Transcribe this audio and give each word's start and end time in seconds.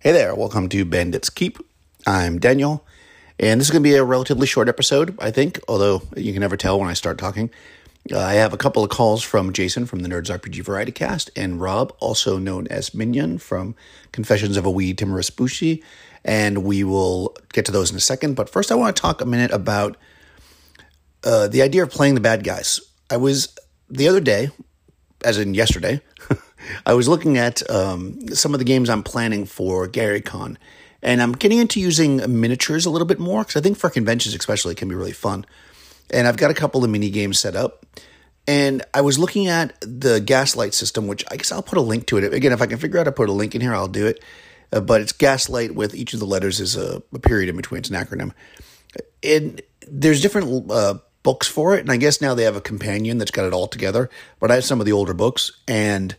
Hey 0.00 0.12
there, 0.12 0.32
welcome 0.32 0.68
to 0.68 0.84
Bandits 0.84 1.28
Keep. 1.28 1.58
I'm 2.06 2.38
Daniel, 2.38 2.86
and 3.40 3.60
this 3.60 3.66
is 3.66 3.72
going 3.72 3.82
to 3.82 3.88
be 3.88 3.96
a 3.96 4.04
relatively 4.04 4.46
short 4.46 4.68
episode, 4.68 5.18
I 5.18 5.32
think, 5.32 5.58
although 5.66 6.02
you 6.16 6.32
can 6.32 6.40
never 6.40 6.56
tell 6.56 6.78
when 6.78 6.88
I 6.88 6.92
start 6.92 7.18
talking. 7.18 7.50
Uh, 8.12 8.20
I 8.20 8.34
have 8.34 8.52
a 8.52 8.56
couple 8.56 8.84
of 8.84 8.90
calls 8.90 9.24
from 9.24 9.52
Jason 9.52 9.86
from 9.86 9.98
the 9.98 10.08
Nerds 10.08 10.30
RPG 10.30 10.62
Variety 10.62 10.92
Cast 10.92 11.32
and 11.34 11.60
Rob, 11.60 11.92
also 11.98 12.38
known 12.38 12.68
as 12.68 12.94
Minion 12.94 13.38
from 13.38 13.74
Confessions 14.12 14.56
of 14.56 14.64
a 14.64 14.70
Wee 14.70 14.94
Timorous 14.94 15.30
Bushi, 15.30 15.82
and 16.24 16.62
we 16.62 16.84
will 16.84 17.36
get 17.52 17.64
to 17.64 17.72
those 17.72 17.90
in 17.90 17.96
a 17.96 18.00
second. 18.00 18.36
But 18.36 18.48
first, 18.48 18.70
I 18.70 18.76
want 18.76 18.94
to 18.94 19.02
talk 19.02 19.20
a 19.20 19.26
minute 19.26 19.50
about 19.50 19.96
uh, 21.24 21.48
the 21.48 21.60
idea 21.60 21.82
of 21.82 21.90
playing 21.90 22.14
the 22.14 22.20
bad 22.20 22.44
guys. 22.44 22.80
I 23.10 23.16
was 23.16 23.58
the 23.90 24.06
other 24.06 24.20
day, 24.20 24.50
as 25.24 25.38
in 25.38 25.54
yesterday, 25.54 26.00
I 26.84 26.94
was 26.94 27.08
looking 27.08 27.38
at 27.38 27.68
um, 27.70 28.28
some 28.34 28.54
of 28.54 28.58
the 28.58 28.64
games 28.64 28.90
I'm 28.90 29.02
planning 29.02 29.46
for 29.46 29.86
Gary 29.86 30.20
Con, 30.20 30.58
and 31.02 31.22
I'm 31.22 31.32
getting 31.32 31.58
into 31.58 31.80
using 31.80 32.40
miniatures 32.40 32.86
a 32.86 32.90
little 32.90 33.06
bit 33.06 33.18
more 33.18 33.42
because 33.42 33.56
I 33.56 33.60
think 33.60 33.78
for 33.78 33.90
conventions, 33.90 34.34
especially, 34.34 34.72
it 34.72 34.78
can 34.78 34.88
be 34.88 34.94
really 34.94 35.12
fun. 35.12 35.46
And 36.10 36.26
I've 36.26 36.36
got 36.36 36.50
a 36.50 36.54
couple 36.54 36.84
of 36.84 36.90
mini 36.90 37.10
games 37.10 37.38
set 37.38 37.54
up. 37.54 37.86
And 38.48 38.82
I 38.94 39.02
was 39.02 39.18
looking 39.18 39.46
at 39.46 39.78
the 39.82 40.20
Gaslight 40.20 40.72
system, 40.72 41.06
which 41.06 41.22
I 41.30 41.36
guess 41.36 41.52
I'll 41.52 41.62
put 41.62 41.76
a 41.76 41.82
link 41.82 42.06
to 42.06 42.16
it. 42.16 42.32
Again, 42.32 42.52
if 42.52 42.62
I 42.62 42.66
can 42.66 42.78
figure 42.78 42.98
out 42.98 43.06
how 43.06 43.10
to 43.10 43.12
put 43.12 43.28
a 43.28 43.32
link 43.32 43.54
in 43.54 43.60
here, 43.60 43.74
I'll 43.74 43.88
do 43.88 44.06
it. 44.06 44.24
Uh, 44.72 44.80
but 44.80 45.02
it's 45.02 45.12
Gaslight 45.12 45.74
with 45.74 45.94
each 45.94 46.14
of 46.14 46.20
the 46.20 46.26
letters 46.26 46.58
is 46.58 46.74
a, 46.74 47.02
a 47.12 47.18
period 47.18 47.50
in 47.50 47.56
between. 47.56 47.80
It's 47.80 47.90
an 47.90 47.96
acronym. 47.96 48.32
And 49.22 49.60
there's 49.86 50.22
different 50.22 50.70
uh, 50.70 50.94
books 51.22 51.46
for 51.46 51.76
it. 51.76 51.80
And 51.80 51.92
I 51.92 51.98
guess 51.98 52.22
now 52.22 52.34
they 52.34 52.44
have 52.44 52.56
a 52.56 52.62
companion 52.62 53.18
that's 53.18 53.30
got 53.30 53.44
it 53.44 53.52
all 53.52 53.68
together. 53.68 54.08
But 54.40 54.50
I 54.50 54.54
have 54.54 54.64
some 54.64 54.80
of 54.80 54.86
the 54.86 54.92
older 54.92 55.14
books. 55.14 55.52
And 55.68 56.16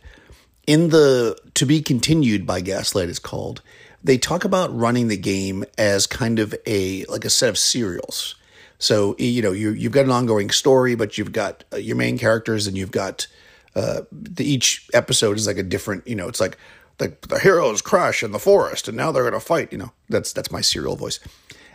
in 0.70 0.90
the 0.90 1.36
To 1.54 1.66
Be 1.66 1.82
Continued 1.82 2.46
by 2.46 2.60
Gaslight, 2.60 3.08
is 3.08 3.18
called, 3.18 3.60
they 4.04 4.16
talk 4.16 4.44
about 4.44 4.72
running 4.72 5.08
the 5.08 5.16
game 5.16 5.64
as 5.76 6.06
kind 6.06 6.38
of 6.38 6.54
a 6.64 7.04
like 7.06 7.24
a 7.24 7.30
set 7.30 7.48
of 7.48 7.58
serials. 7.58 8.36
So 8.78 9.16
you 9.18 9.42
know 9.42 9.50
you 9.50 9.72
you've 9.72 9.90
got 9.90 10.04
an 10.04 10.12
ongoing 10.12 10.48
story, 10.50 10.94
but 10.94 11.18
you've 11.18 11.32
got 11.32 11.64
uh, 11.72 11.78
your 11.78 11.96
main 11.96 12.18
characters, 12.18 12.68
and 12.68 12.78
you've 12.78 12.92
got 12.92 13.26
uh, 13.74 14.02
the, 14.12 14.44
each 14.44 14.88
episode 14.94 15.36
is 15.38 15.48
like 15.48 15.58
a 15.58 15.64
different. 15.64 16.06
You 16.06 16.14
know, 16.14 16.28
it's 16.28 16.40
like 16.40 16.56
the 16.98 17.16
the 17.28 17.40
heroes 17.40 17.82
crash 17.82 18.22
in 18.22 18.30
the 18.30 18.38
forest, 18.38 18.86
and 18.86 18.96
now 18.96 19.10
they're 19.10 19.24
going 19.24 19.34
to 19.34 19.40
fight. 19.40 19.72
You 19.72 19.78
know, 19.78 19.92
that's 20.08 20.32
that's 20.32 20.52
my 20.52 20.60
serial 20.60 20.94
voice. 20.94 21.18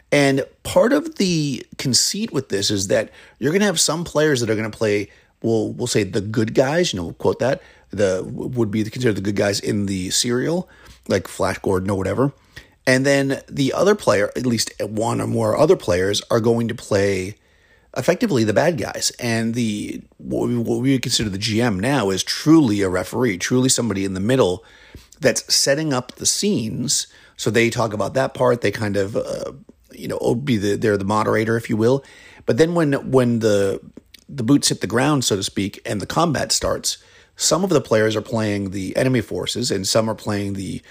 And 0.10 0.46
part 0.64 0.94
of 0.94 1.16
the 1.16 1.68
conceit 1.78 2.32
with 2.32 2.48
this 2.48 2.72
is 2.72 2.88
that 2.88 3.12
you're 3.40 3.52
going 3.52 3.60
to 3.60 3.66
have 3.66 3.82
some 3.82 4.06
players 4.06 4.40
that 4.40 4.50
are 4.50 4.56
going 4.56 4.72
to 4.72 4.78
play. 4.78 5.10
We'll 5.42 5.74
we'll 5.74 5.88
say 5.88 6.04
the 6.04 6.22
good 6.22 6.54
guys. 6.54 6.94
You 6.94 6.98
know, 6.98 7.04
we'll 7.04 7.14
quote 7.16 7.40
that 7.40 7.62
the 7.98 8.24
would 8.26 8.72
be 8.72 8.84
considered 8.84 9.16
the 9.16 9.22
good 9.22 9.36
guys 9.36 9.60
in 9.60 9.86
the 9.86 10.10
serial, 10.10 10.70
like 11.08 11.28
Flash 11.28 11.60
Gordon 11.60 11.90
or 11.90 11.98
whatever. 11.98 12.34
And 12.88 13.06
then 13.06 13.42
the 13.50 13.74
other 13.74 13.96
player, 13.96 14.32
at 14.36 14.46
least 14.46 14.72
one 14.80 15.20
or 15.20 15.28
more 15.28 15.58
other 15.58 15.76
players, 15.76 16.22
are 16.30 16.40
going 16.40 16.68
to 16.68 16.76
play 16.76 17.36
effectively 17.98 18.44
the 18.44 18.54
bad 18.54 18.78
guys. 18.78 19.12
And 19.20 19.54
the 19.56 20.02
what 20.18 20.48
we, 20.48 20.58
what 20.58 20.82
we 20.82 20.92
would 20.92 21.02
consider 21.02 21.30
the 21.30 21.38
GM 21.38 21.80
now 21.80 22.10
is 22.10 22.24
truly 22.24 22.82
a 22.82 22.90
referee, 22.90 23.38
truly 23.38 23.70
somebody 23.70 24.06
in 24.06 24.14
the 24.14 24.20
middle 24.20 24.64
that's 25.20 25.54
setting 25.54 25.94
up 25.94 26.14
the 26.14 26.26
scenes. 26.26 27.08
So 27.38 27.50
they 27.50 27.70
talk 27.70 27.94
about 27.94 28.14
that 28.14 28.34
part. 28.34 28.62
They 28.62 28.72
kind 28.72 28.98
of, 28.98 29.16
uh, 29.16 29.54
you 29.92 30.08
know, 30.08 30.36
be 30.36 30.58
the 30.58 30.76
they're 30.76 30.98
the 30.98 31.06
moderator, 31.06 31.58
if 31.58 31.70
you 31.70 31.78
will. 31.78 32.04
But 32.46 32.58
then 32.58 32.76
when 32.76 33.12
when 33.12 33.40
the 33.40 33.82
the 34.28 34.44
boots 34.44 34.70
hit 34.70 34.82
the 34.82 34.88
ground, 34.88 35.24
so 35.24 35.36
to 35.36 35.44
speak, 35.44 35.82
and 35.86 36.02
the 36.02 36.06
combat 36.06 36.52
starts, 36.52 36.98
some 37.36 37.64
of 37.64 37.70
the 37.70 37.82
players 37.82 38.16
are 38.16 38.22
playing 38.22 38.72
the 38.72 38.96
enemy 38.96 39.22
forces, 39.22 39.72
and 39.72 39.88
some 39.88 40.10
are 40.10 40.16
playing 40.16 40.54
the 40.54 40.82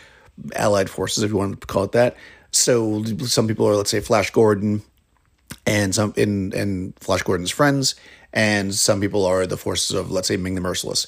allied 0.56 0.90
forces, 0.90 1.22
if 1.22 1.30
you 1.30 1.36
want 1.36 1.60
to 1.60 1.66
call 1.66 1.84
it 1.84 1.92
that. 1.92 2.16
So 2.50 3.02
some 3.20 3.48
people 3.48 3.66
are, 3.66 3.76
let's 3.76 3.90
say, 3.90 4.00
Flash 4.00 4.30
Gordon, 4.30 4.82
and 5.66 5.94
some 5.94 6.12
in 6.16 6.52
and 6.54 6.94
Flash 7.00 7.22
Gordon's 7.22 7.50
friends, 7.50 7.94
and 8.32 8.74
some 8.74 9.00
people 9.00 9.24
are 9.24 9.46
the 9.46 9.56
forces 9.56 9.96
of, 9.96 10.10
let's 10.10 10.28
say, 10.28 10.36
Ming 10.36 10.54
the 10.54 10.60
Merciless. 10.60 11.06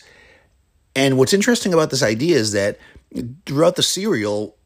And 0.95 1.19
what's 1.19 1.35
interesting 1.35 1.75
about 1.75 1.91
this 1.91 2.03
idea 2.03 2.37
is 2.37 2.53
that 2.53 2.79
throughout 3.45 3.77
the 3.77 3.83
serial, 3.83 4.57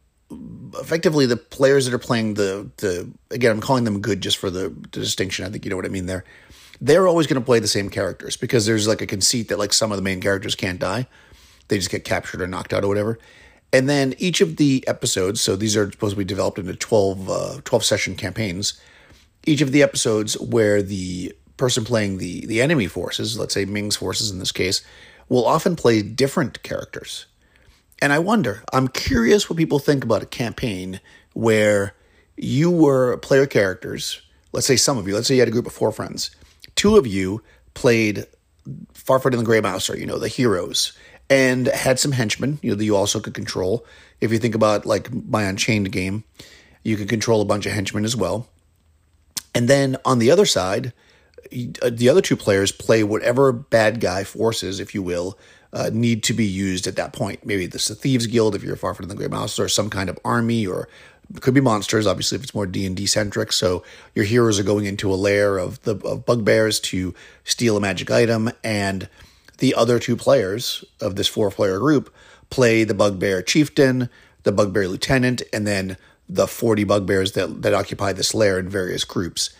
effectively 0.78 1.26
the 1.26 1.36
players 1.36 1.86
that 1.86 1.94
are 1.94 1.98
playing 1.98 2.34
the 2.34 2.70
the 2.76 3.10
again, 3.32 3.50
I'm 3.50 3.60
calling 3.60 3.84
them 3.84 4.00
good 4.00 4.20
just 4.20 4.38
for 4.38 4.50
the, 4.50 4.68
the 4.68 5.00
distinction. 5.00 5.44
I 5.44 5.50
think 5.50 5.64
you 5.64 5.70
know 5.70 5.76
what 5.76 5.86
I 5.86 5.88
mean 5.88 6.06
there 6.06 6.24
they're 6.80 7.06
always 7.06 7.26
going 7.26 7.40
to 7.40 7.44
play 7.44 7.58
the 7.58 7.68
same 7.68 7.90
characters 7.90 8.36
because 8.36 8.66
there's 8.66 8.88
like 8.88 9.02
a 9.02 9.06
conceit 9.06 9.48
that 9.48 9.58
like 9.58 9.72
some 9.72 9.92
of 9.92 9.98
the 9.98 10.02
main 10.02 10.20
characters 10.20 10.54
can't 10.54 10.78
die. 10.78 11.06
They 11.68 11.76
just 11.76 11.90
get 11.90 12.04
captured 12.04 12.40
or 12.40 12.46
knocked 12.46 12.72
out 12.72 12.84
or 12.84 12.88
whatever. 12.88 13.18
And 13.72 13.88
then 13.88 14.14
each 14.18 14.40
of 14.40 14.56
the 14.56 14.82
episodes, 14.88 15.40
so 15.40 15.54
these 15.54 15.76
are 15.76 15.90
supposed 15.90 16.14
to 16.14 16.18
be 16.18 16.24
developed 16.24 16.58
into 16.58 16.74
12, 16.74 17.30
uh, 17.30 17.60
12 17.64 17.84
session 17.84 18.16
campaigns. 18.16 18.80
Each 19.46 19.60
of 19.60 19.72
the 19.72 19.82
episodes 19.82 20.38
where 20.40 20.82
the 20.82 21.32
person 21.56 21.84
playing 21.84 22.18
the, 22.18 22.46
the 22.46 22.60
enemy 22.60 22.86
forces, 22.86 23.38
let's 23.38 23.54
say 23.54 23.64
Ming's 23.64 23.96
forces 23.96 24.30
in 24.30 24.38
this 24.38 24.50
case, 24.50 24.82
will 25.28 25.46
often 25.46 25.76
play 25.76 26.02
different 26.02 26.62
characters. 26.62 27.26
And 28.02 28.12
I 28.12 28.18
wonder, 28.18 28.64
I'm 28.72 28.88
curious 28.88 29.48
what 29.48 29.58
people 29.58 29.78
think 29.78 30.02
about 30.02 30.22
a 30.22 30.26
campaign 30.26 31.00
where 31.34 31.94
you 32.36 32.70
were 32.70 33.18
player 33.18 33.46
characters. 33.46 34.22
Let's 34.52 34.66
say 34.66 34.76
some 34.76 34.98
of 34.98 35.06
you, 35.06 35.14
let's 35.14 35.28
say 35.28 35.34
you 35.34 35.40
had 35.40 35.48
a 35.48 35.52
group 35.52 35.66
of 35.66 35.72
four 35.72 35.92
friends 35.92 36.30
two 36.80 36.96
of 36.96 37.06
you 37.06 37.42
played 37.74 38.24
Fafhrd 38.94 39.32
and 39.32 39.40
the 39.40 39.44
Grey 39.44 39.60
Mouser, 39.60 39.98
you 39.98 40.06
know, 40.06 40.18
the 40.18 40.28
heroes, 40.28 40.94
and 41.28 41.66
had 41.66 41.98
some 41.98 42.12
henchmen, 42.12 42.58
you 42.62 42.70
know, 42.70 42.74
that 42.74 42.84
you 42.86 42.96
also 42.96 43.20
could 43.20 43.34
control. 43.34 43.84
If 44.22 44.32
you 44.32 44.38
think 44.38 44.54
about 44.54 44.86
like 44.86 45.12
my 45.12 45.42
Unchained 45.42 45.92
game, 45.92 46.24
you 46.82 46.96
can 46.96 47.06
control 47.06 47.42
a 47.42 47.44
bunch 47.44 47.66
of 47.66 47.72
henchmen 47.72 48.06
as 48.06 48.16
well. 48.16 48.48
And 49.54 49.68
then 49.68 49.98
on 50.06 50.20
the 50.20 50.30
other 50.30 50.46
side, 50.46 50.94
uh, 51.82 51.90
the 51.92 52.08
other 52.08 52.22
two 52.22 52.36
players 52.36 52.72
play 52.72 53.04
whatever 53.04 53.52
bad 53.52 54.00
guy 54.00 54.24
forces, 54.24 54.80
if 54.80 54.94
you 54.94 55.02
will, 55.02 55.38
uh, 55.74 55.90
need 55.92 56.22
to 56.22 56.32
be 56.32 56.46
used 56.46 56.86
at 56.86 56.96
that 56.96 57.12
point. 57.12 57.44
Maybe 57.44 57.66
this 57.66 57.90
is 57.90 57.98
thieves 57.98 58.26
guild 58.26 58.54
if 58.54 58.62
you're 58.62 58.74
Fafhrd 58.74 59.00
and 59.00 59.10
the 59.10 59.14
Grey 59.14 59.28
Mouser, 59.28 59.64
or 59.64 59.68
some 59.68 59.90
kind 59.90 60.08
of 60.08 60.18
army, 60.24 60.66
or 60.66 60.88
it 61.34 61.42
could 61.42 61.54
be 61.54 61.60
monsters, 61.60 62.06
obviously, 62.06 62.36
if 62.36 62.42
it's 62.42 62.54
more 62.54 62.66
D 62.66 62.86
and 62.86 62.96
D 62.96 63.06
centric. 63.06 63.52
So 63.52 63.84
your 64.14 64.24
heroes 64.24 64.58
are 64.58 64.64
going 64.64 64.86
into 64.86 65.12
a 65.12 65.16
lair 65.16 65.58
of 65.58 65.82
the 65.82 65.96
of 66.04 66.26
bugbears 66.26 66.80
to 66.80 67.14
steal 67.44 67.76
a 67.76 67.80
magic 67.80 68.10
item, 68.10 68.50
and 68.64 69.08
the 69.58 69.74
other 69.74 69.98
two 69.98 70.16
players 70.16 70.84
of 71.00 71.16
this 71.16 71.28
four 71.28 71.50
player 71.50 71.78
group 71.78 72.12
play 72.48 72.84
the 72.84 72.94
bugbear 72.94 73.42
chieftain, 73.42 74.08
the 74.42 74.52
bugbear 74.52 74.88
lieutenant, 74.88 75.42
and 75.52 75.66
then 75.66 75.96
the 76.28 76.46
forty 76.46 76.84
bugbears 76.84 77.32
that 77.32 77.62
that 77.62 77.74
occupy 77.74 78.12
this 78.12 78.34
lair 78.34 78.58
in 78.58 78.68
various 78.68 79.04
groups. 79.04 79.50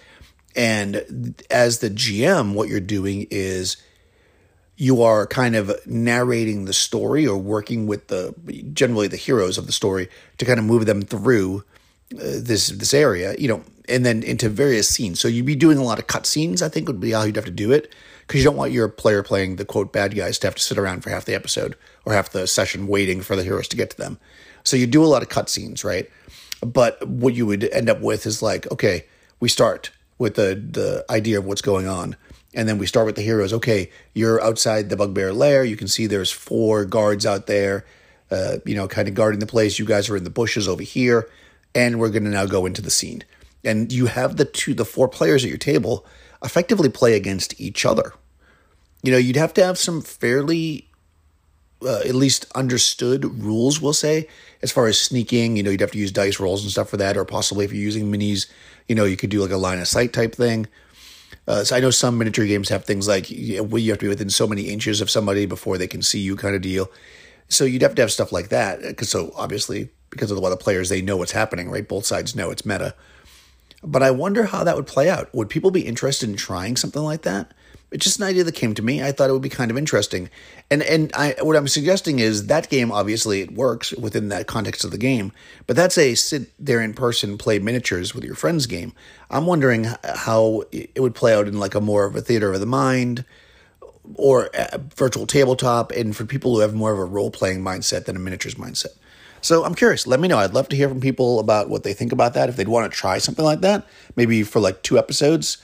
And 0.56 1.34
as 1.50 1.78
the 1.78 1.90
GM, 1.90 2.54
what 2.54 2.68
you're 2.68 2.80
doing 2.80 3.26
is 3.30 3.76
you 4.80 5.02
are 5.02 5.26
kind 5.26 5.56
of 5.56 5.70
narrating 5.86 6.64
the 6.64 6.72
story 6.72 7.26
or 7.26 7.36
working 7.36 7.86
with 7.86 8.08
the 8.08 8.34
generally 8.72 9.08
the 9.08 9.16
heroes 9.18 9.58
of 9.58 9.66
the 9.66 9.72
story 9.72 10.08
to 10.38 10.46
kind 10.46 10.58
of 10.58 10.64
move 10.64 10.86
them 10.86 11.02
through 11.02 11.62
uh, 12.14 12.40
this 12.40 12.68
this 12.68 12.94
area, 12.94 13.34
you 13.38 13.46
know, 13.46 13.62
and 13.90 14.06
then 14.06 14.22
into 14.22 14.48
various 14.48 14.88
scenes. 14.88 15.20
So 15.20 15.28
you'd 15.28 15.44
be 15.44 15.54
doing 15.54 15.76
a 15.76 15.82
lot 15.82 15.98
of 15.98 16.06
cut 16.06 16.24
scenes. 16.24 16.62
I 16.62 16.70
think 16.70 16.88
would 16.88 16.98
be 16.98 17.10
how 17.10 17.24
you'd 17.24 17.36
have 17.36 17.44
to 17.44 17.50
do 17.50 17.70
it 17.72 17.94
because 18.26 18.40
you 18.40 18.44
don't 18.44 18.56
want 18.56 18.72
your 18.72 18.88
player 18.88 19.22
playing 19.22 19.56
the 19.56 19.66
quote 19.66 19.92
bad 19.92 20.16
guys 20.16 20.38
to 20.38 20.46
have 20.46 20.54
to 20.54 20.62
sit 20.62 20.78
around 20.78 21.02
for 21.02 21.10
half 21.10 21.26
the 21.26 21.34
episode 21.34 21.76
or 22.06 22.14
half 22.14 22.30
the 22.30 22.46
session 22.46 22.86
waiting 22.86 23.20
for 23.20 23.36
the 23.36 23.44
heroes 23.44 23.68
to 23.68 23.76
get 23.76 23.90
to 23.90 23.98
them. 23.98 24.18
So 24.64 24.78
you 24.78 24.86
do 24.86 25.04
a 25.04 25.12
lot 25.12 25.20
of 25.20 25.28
cut 25.28 25.50
scenes, 25.50 25.84
right? 25.84 26.08
But 26.64 27.06
what 27.06 27.34
you 27.34 27.44
would 27.44 27.64
end 27.64 27.90
up 27.90 28.00
with 28.00 28.24
is 28.24 28.40
like, 28.40 28.70
okay, 28.72 29.04
we 29.40 29.50
start 29.50 29.90
with 30.16 30.36
the 30.36 30.54
the 30.54 31.04
idea 31.10 31.38
of 31.38 31.44
what's 31.44 31.60
going 31.60 31.86
on 31.86 32.16
and 32.54 32.68
then 32.68 32.78
we 32.78 32.86
start 32.86 33.06
with 33.06 33.16
the 33.16 33.22
heroes. 33.22 33.52
Okay, 33.52 33.90
you're 34.14 34.42
outside 34.42 34.88
the 34.88 34.96
bugbear 34.96 35.32
lair. 35.32 35.64
You 35.64 35.76
can 35.76 35.88
see 35.88 36.06
there's 36.06 36.30
four 36.30 36.84
guards 36.84 37.24
out 37.24 37.46
there, 37.46 37.86
uh, 38.30 38.58
you 38.64 38.74
know, 38.74 38.88
kind 38.88 39.08
of 39.08 39.14
guarding 39.14 39.40
the 39.40 39.46
place. 39.46 39.78
You 39.78 39.84
guys 39.84 40.08
are 40.10 40.16
in 40.16 40.24
the 40.24 40.30
bushes 40.30 40.66
over 40.66 40.82
here, 40.82 41.28
and 41.74 42.00
we're 42.00 42.10
going 42.10 42.24
to 42.24 42.30
now 42.30 42.46
go 42.46 42.66
into 42.66 42.82
the 42.82 42.90
scene. 42.90 43.24
And 43.64 43.92
you 43.92 44.06
have 44.06 44.36
the 44.36 44.44
two, 44.44 44.74
the 44.74 44.84
four 44.84 45.08
players 45.08 45.44
at 45.44 45.50
your 45.50 45.58
table 45.58 46.06
effectively 46.42 46.88
play 46.88 47.14
against 47.14 47.60
each 47.60 47.84
other. 47.84 48.14
You 49.02 49.12
know, 49.12 49.18
you'd 49.18 49.36
have 49.36 49.54
to 49.54 49.64
have 49.64 49.78
some 49.78 50.00
fairly, 50.00 50.88
uh, 51.82 52.00
at 52.00 52.14
least 52.14 52.46
understood 52.54 53.24
rules, 53.42 53.80
we'll 53.80 53.92
say, 53.92 54.28
as 54.62 54.72
far 54.72 54.86
as 54.86 54.98
sneaking. 54.98 55.56
You 55.56 55.62
know, 55.62 55.70
you'd 55.70 55.80
have 55.80 55.92
to 55.92 55.98
use 55.98 56.10
dice 56.10 56.40
rolls 56.40 56.62
and 56.62 56.70
stuff 56.70 56.88
for 56.88 56.96
that, 56.96 57.16
or 57.16 57.24
possibly 57.24 57.64
if 57.64 57.72
you're 57.72 57.82
using 57.82 58.10
minis, 58.10 58.50
you 58.88 58.94
know, 58.94 59.04
you 59.04 59.16
could 59.16 59.30
do 59.30 59.40
like 59.40 59.52
a 59.52 59.56
line 59.56 59.78
of 59.78 59.86
sight 59.86 60.12
type 60.12 60.34
thing 60.34 60.66
uh, 61.46 61.64
so 61.64 61.76
I 61.76 61.80
know 61.80 61.90
some 61.90 62.18
miniature 62.18 62.46
games 62.46 62.68
have 62.68 62.84
things 62.84 63.08
like 63.08 63.30
you, 63.30 63.62
know, 63.64 63.76
you 63.76 63.90
have 63.90 63.98
to 64.00 64.04
be 64.04 64.08
within 64.08 64.30
so 64.30 64.46
many 64.46 64.62
inches 64.62 65.00
of 65.00 65.10
somebody 65.10 65.46
before 65.46 65.78
they 65.78 65.86
can 65.86 66.02
see 66.02 66.20
you, 66.20 66.36
kind 66.36 66.54
of 66.54 66.62
deal. 66.62 66.90
So 67.48 67.64
you'd 67.64 67.82
have 67.82 67.94
to 67.96 68.02
have 68.02 68.12
stuff 68.12 68.30
like 68.30 68.48
that 68.50 68.80
because 68.82 69.08
so 69.08 69.32
obviously 69.34 69.90
because 70.10 70.30
of 70.30 70.36
the 70.36 70.42
other 70.42 70.56
players 70.56 70.88
they 70.88 71.02
know 71.02 71.16
what's 71.16 71.32
happening, 71.32 71.70
right? 71.70 71.86
Both 71.86 72.06
sides 72.06 72.36
know 72.36 72.50
it's 72.50 72.64
meta. 72.64 72.94
But 73.82 74.02
I 74.02 74.10
wonder 74.10 74.44
how 74.44 74.62
that 74.64 74.76
would 74.76 74.86
play 74.86 75.08
out. 75.08 75.34
Would 75.34 75.48
people 75.48 75.70
be 75.70 75.86
interested 75.86 76.28
in 76.28 76.36
trying 76.36 76.76
something 76.76 77.02
like 77.02 77.22
that? 77.22 77.52
It's 77.90 78.04
just 78.04 78.20
an 78.20 78.26
idea 78.26 78.44
that 78.44 78.54
came 78.54 78.74
to 78.74 78.82
me. 78.82 79.02
I 79.02 79.10
thought 79.10 79.30
it 79.30 79.32
would 79.32 79.42
be 79.42 79.48
kind 79.48 79.70
of 79.70 79.76
interesting. 79.76 80.30
And 80.70 80.82
and 80.82 81.12
I 81.14 81.34
what 81.42 81.56
I'm 81.56 81.66
suggesting 81.66 82.20
is 82.20 82.46
that 82.46 82.70
game 82.70 82.92
obviously 82.92 83.40
it 83.40 83.52
works 83.52 83.92
within 83.92 84.28
that 84.28 84.46
context 84.46 84.84
of 84.84 84.92
the 84.92 84.98
game, 84.98 85.32
but 85.66 85.76
that's 85.76 85.98
a 85.98 86.14
sit 86.14 86.52
there 86.58 86.80
in 86.80 86.94
person 86.94 87.36
play 87.36 87.58
miniatures 87.58 88.14
with 88.14 88.24
your 88.24 88.36
friends 88.36 88.66
game. 88.66 88.92
I'm 89.28 89.46
wondering 89.46 89.88
how 90.04 90.62
it 90.70 91.00
would 91.00 91.14
play 91.14 91.34
out 91.34 91.48
in 91.48 91.58
like 91.58 91.74
a 91.74 91.80
more 91.80 92.04
of 92.04 92.14
a 92.14 92.20
theater 92.20 92.52
of 92.52 92.60
the 92.60 92.66
mind 92.66 93.24
or 94.14 94.50
virtual 94.94 95.26
tabletop 95.26 95.90
and 95.92 96.16
for 96.16 96.24
people 96.24 96.54
who 96.54 96.60
have 96.60 96.74
more 96.74 96.92
of 96.92 96.98
a 96.98 97.04
role 97.04 97.30
playing 97.30 97.62
mindset 97.62 98.04
than 98.04 98.16
a 98.16 98.20
miniatures 98.20 98.54
mindset. 98.54 98.96
So 99.40 99.64
I'm 99.64 99.74
curious. 99.74 100.06
Let 100.06 100.20
me 100.20 100.28
know. 100.28 100.38
I'd 100.38 100.54
love 100.54 100.68
to 100.68 100.76
hear 100.76 100.88
from 100.88 101.00
people 101.00 101.40
about 101.40 101.70
what 101.70 101.82
they 101.82 101.94
think 101.94 102.12
about 102.12 102.34
that. 102.34 102.48
If 102.48 102.56
they'd 102.56 102.68
want 102.68 102.90
to 102.90 102.96
try 102.96 103.18
something 103.18 103.44
like 103.44 103.62
that, 103.62 103.86
maybe 104.16 104.42
for 104.42 104.60
like 104.60 104.82
two 104.82 104.98
episodes, 104.98 105.58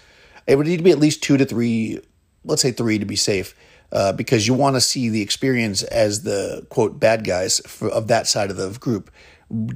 it 0.47 0.57
would 0.57 0.67
need 0.67 0.79
to 0.79 0.83
be 0.83 0.93
at 0.93 0.99
least 0.99 1.23
two 1.23 1.37
to 1.37 1.45
three 1.45 2.01
let's 2.47 2.63
say 2.63 2.73
three 2.73 2.99
to 2.99 3.05
be 3.05 3.17
safe, 3.17 3.55
uh, 3.93 4.13
because 4.13 4.47
you 4.47 4.55
want 4.55 4.77
to 4.77 4.81
see 4.81 5.09
the 5.09 5.23
experience 5.23 5.83
as 5.83 6.23
the 6.23 6.67
quote 6.71 6.99
bad 6.99 7.25
guys 7.25 7.61
for, 7.67 7.89
of 7.89 8.09
that 8.09 8.27
side 8.27 8.51
of 8.51 8.57
the 8.57 8.71
group. 8.79 9.11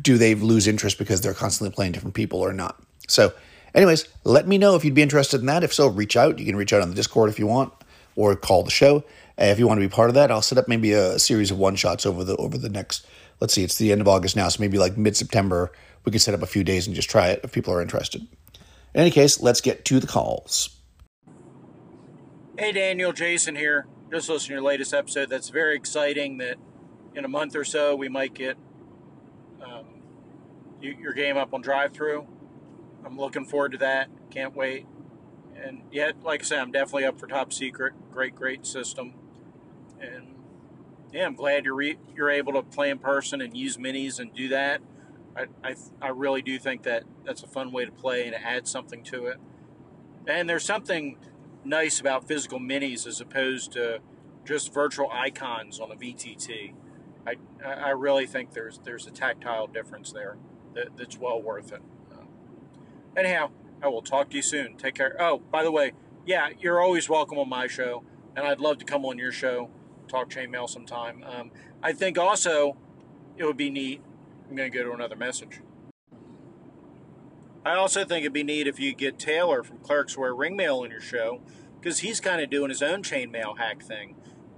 Do 0.03 0.19
they 0.19 0.35
lose 0.35 0.67
interest 0.67 0.99
because 0.99 1.21
they're 1.21 1.35
constantly 1.35 1.75
playing 1.75 1.93
different 1.93 2.15
people 2.15 2.41
or 2.41 2.53
not? 2.53 2.83
So, 3.07 3.33
anyways, 3.75 4.09
let 4.25 4.49
me 4.49 4.59
know 4.59 4.75
if 4.75 4.85
you'd 4.85 4.95
be 4.95 5.03
interested 5.03 5.41
in 5.41 5.47
that. 5.47 5.63
If 5.63 5.73
so, 5.73 5.89
reach 5.89 6.17
out. 6.17 6.39
You 6.39 6.47
can 6.47 6.57
reach 6.57 6.73
out 6.73 6.83
on 6.83 6.89
the 6.89 6.95
Discord 6.95 7.31
if 7.31 7.39
you 7.39 7.47
want, 7.47 7.73
or 8.17 8.35
call 8.35 8.63
the 8.63 8.71
show. 8.71 9.05
Uh, 9.41 9.45
if 9.45 9.59
you 9.59 9.67
want 9.67 9.81
to 9.81 9.87
be 9.87 9.93
part 9.93 10.11
of 10.11 10.15
that, 10.15 10.31
I'll 10.31 10.43
set 10.43 10.59
up 10.59 10.69
maybe 10.69 10.93
a 10.93 11.19
series 11.19 11.51
of 11.51 11.59
one 11.59 11.77
shots 11.77 12.05
over 12.05 12.25
the 12.25 12.37
over 12.37 12.59
the 12.59 12.69
next. 12.69 13.07
Let's 13.41 13.55
see, 13.55 13.63
it's 13.63 13.79
the 13.79 13.93
end 13.93 14.01
of 14.01 14.09
August 14.09 14.37
now, 14.37 14.49
so 14.49 14.61
maybe 14.61 14.79
like 14.79 14.99
mid 14.99 15.17
September, 15.17 15.73
we 16.05 16.13
could 16.13 16.21
set 16.21 16.35
up 16.35 16.43
a 16.43 16.47
few 16.47 16.63
days 16.63 16.87
and 16.87 16.95
just 16.95 17.09
try 17.09 17.29
it 17.29 17.41
if 17.43 17.53
people 17.53 17.73
are 17.73 17.81
interested. 17.81 18.27
In 18.93 19.01
any 19.01 19.11
case, 19.11 19.41
let's 19.41 19.61
get 19.61 19.85
to 19.87 20.01
the 20.01 20.07
calls. 20.07 20.80
Hey 22.61 22.73
Daniel, 22.73 23.15
Jason 23.15 23.57
here. 23.57 23.87
Just 24.11 24.29
listening 24.29 24.49
to 24.49 24.53
your 24.57 24.63
latest 24.63 24.93
episode. 24.93 25.31
That's 25.31 25.49
very 25.49 25.75
exciting 25.75 26.37
that 26.39 26.59
in 27.15 27.25
a 27.25 27.29
month 27.29 27.57
or 27.57 27.65
so 27.65 27.97
we 27.97 28.11
might 28.11 28.35
get 28.35 28.59
um, 29.65 29.87
your 30.83 31.15
game 31.15 31.39
up 31.39 31.55
on 31.55 31.63
drive-through. 31.63 32.27
I'm 33.03 33.17
looking 33.17 33.47
forward 33.47 33.73
to 33.73 33.79
that. 33.79 34.11
Can't 34.29 34.55
wait. 34.55 34.85
And 35.57 35.85
yet, 35.91 36.23
like 36.23 36.43
I 36.43 36.45
said, 36.45 36.59
I'm 36.59 36.71
definitely 36.71 37.07
up 37.07 37.19
for 37.19 37.27
top 37.27 37.51
secret. 37.55 37.95
Great, 38.13 38.35
great 38.35 38.67
system. 38.67 39.15
And 39.99 40.35
yeah, 41.15 41.25
I'm 41.25 41.37
glad 41.37 41.65
you're 41.65 41.75
re- 41.75 41.99
you're 42.15 42.29
able 42.29 42.53
to 42.53 42.63
play 42.63 42.91
in 42.91 42.99
person 42.99 43.41
and 43.41 43.57
use 43.57 43.79
minis 43.79 44.21
and 44.21 44.35
do 44.35 44.49
that. 44.49 44.83
I, 45.35 45.47
I, 45.65 45.77
I 46.03 46.09
really 46.09 46.43
do 46.43 46.59
think 46.59 46.83
that 46.83 47.05
that's 47.25 47.43
a 47.43 47.49
fun 47.49 47.73
way 47.73 47.87
to 47.87 47.91
play 47.91 48.27
and 48.27 48.35
add 48.35 48.69
something 48.69 49.03
to 49.05 49.29
it. 49.29 49.39
And 50.27 50.47
there's 50.47 50.67
something 50.67 51.17
nice 51.65 52.01
about 52.01 52.27
physical 52.27 52.59
minis 52.59 53.07
as 53.07 53.21
opposed 53.21 53.73
to 53.73 54.01
just 54.45 54.73
virtual 54.73 55.11
icons 55.11 55.79
on 55.81 55.91
a 55.91 55.97
VTT. 55.97 56.75
I, 57.27 57.35
I 57.65 57.91
really 57.91 58.27
think 58.27 58.53
there's 58.53 58.81
there's 58.85 59.07
a 59.07 59.11
tactile 59.11 59.67
difference 59.67 60.13
there 60.13 60.37
that, 60.75 60.97
that's 60.97 61.19
well 61.19 61.41
worth 61.41 61.73
it. 61.73 61.83
Uh, 62.13 62.25
anyhow, 63.17 63.51
I 63.83 63.89
will 63.89 64.03
talk 64.03 64.31
to 64.31 64.37
you 64.37 64.43
soon. 64.43 64.77
Take 64.77 64.95
care. 64.95 65.17
Oh, 65.21 65.39
by 65.51 65.63
the 65.63 65.71
way, 65.71 65.93
yeah, 66.27 66.49
you're 66.59 66.81
always 66.81 67.09
welcome 67.09 67.39
on 67.39 67.49
my 67.49 67.67
show, 67.67 68.03
and 68.37 68.47
I'd 68.47 68.61
love 68.61 68.79
to 68.79 68.85
come 68.85 69.05
on 69.05 69.19
your 69.19 69.33
show, 69.33 69.71
talk 70.09 70.31
chainmail 70.31 70.69
sometime. 70.69 71.23
Um, 71.25 71.51
I 71.83 71.93
think 71.93 72.19
also 72.19 72.77
it 73.37 73.45
would 73.45 73.57
be 73.57 73.71
neat. 73.71 74.03
I'm 74.49 74.57
going 74.57 74.71
to 74.71 74.77
go 74.77 74.85
to 74.85 74.93
another 74.93 75.17
message. 75.17 75.61
I 77.65 77.75
also 77.75 78.05
think 78.05 78.23
it'd 78.23 78.33
be 78.33 78.43
neat 78.43 78.67
if 78.67 78.81
you 78.81 78.95
get 78.95 79.19
Taylor 79.19 79.63
from 79.63 79.79
Clerics 79.79 80.17
Wear 80.17 80.35
Ringmail 80.35 80.83
on 80.83 80.91
your 80.91 81.01
show, 81.01 81.43
because 81.79 81.99
he's 81.99 82.19
kind 82.19 82.41
of 82.41 82.49
doing 82.49 82.71
his 82.71 82.83
own 82.83 83.03
chainmail 83.03 83.59
hack 83.59 83.83
thing. 83.83 84.17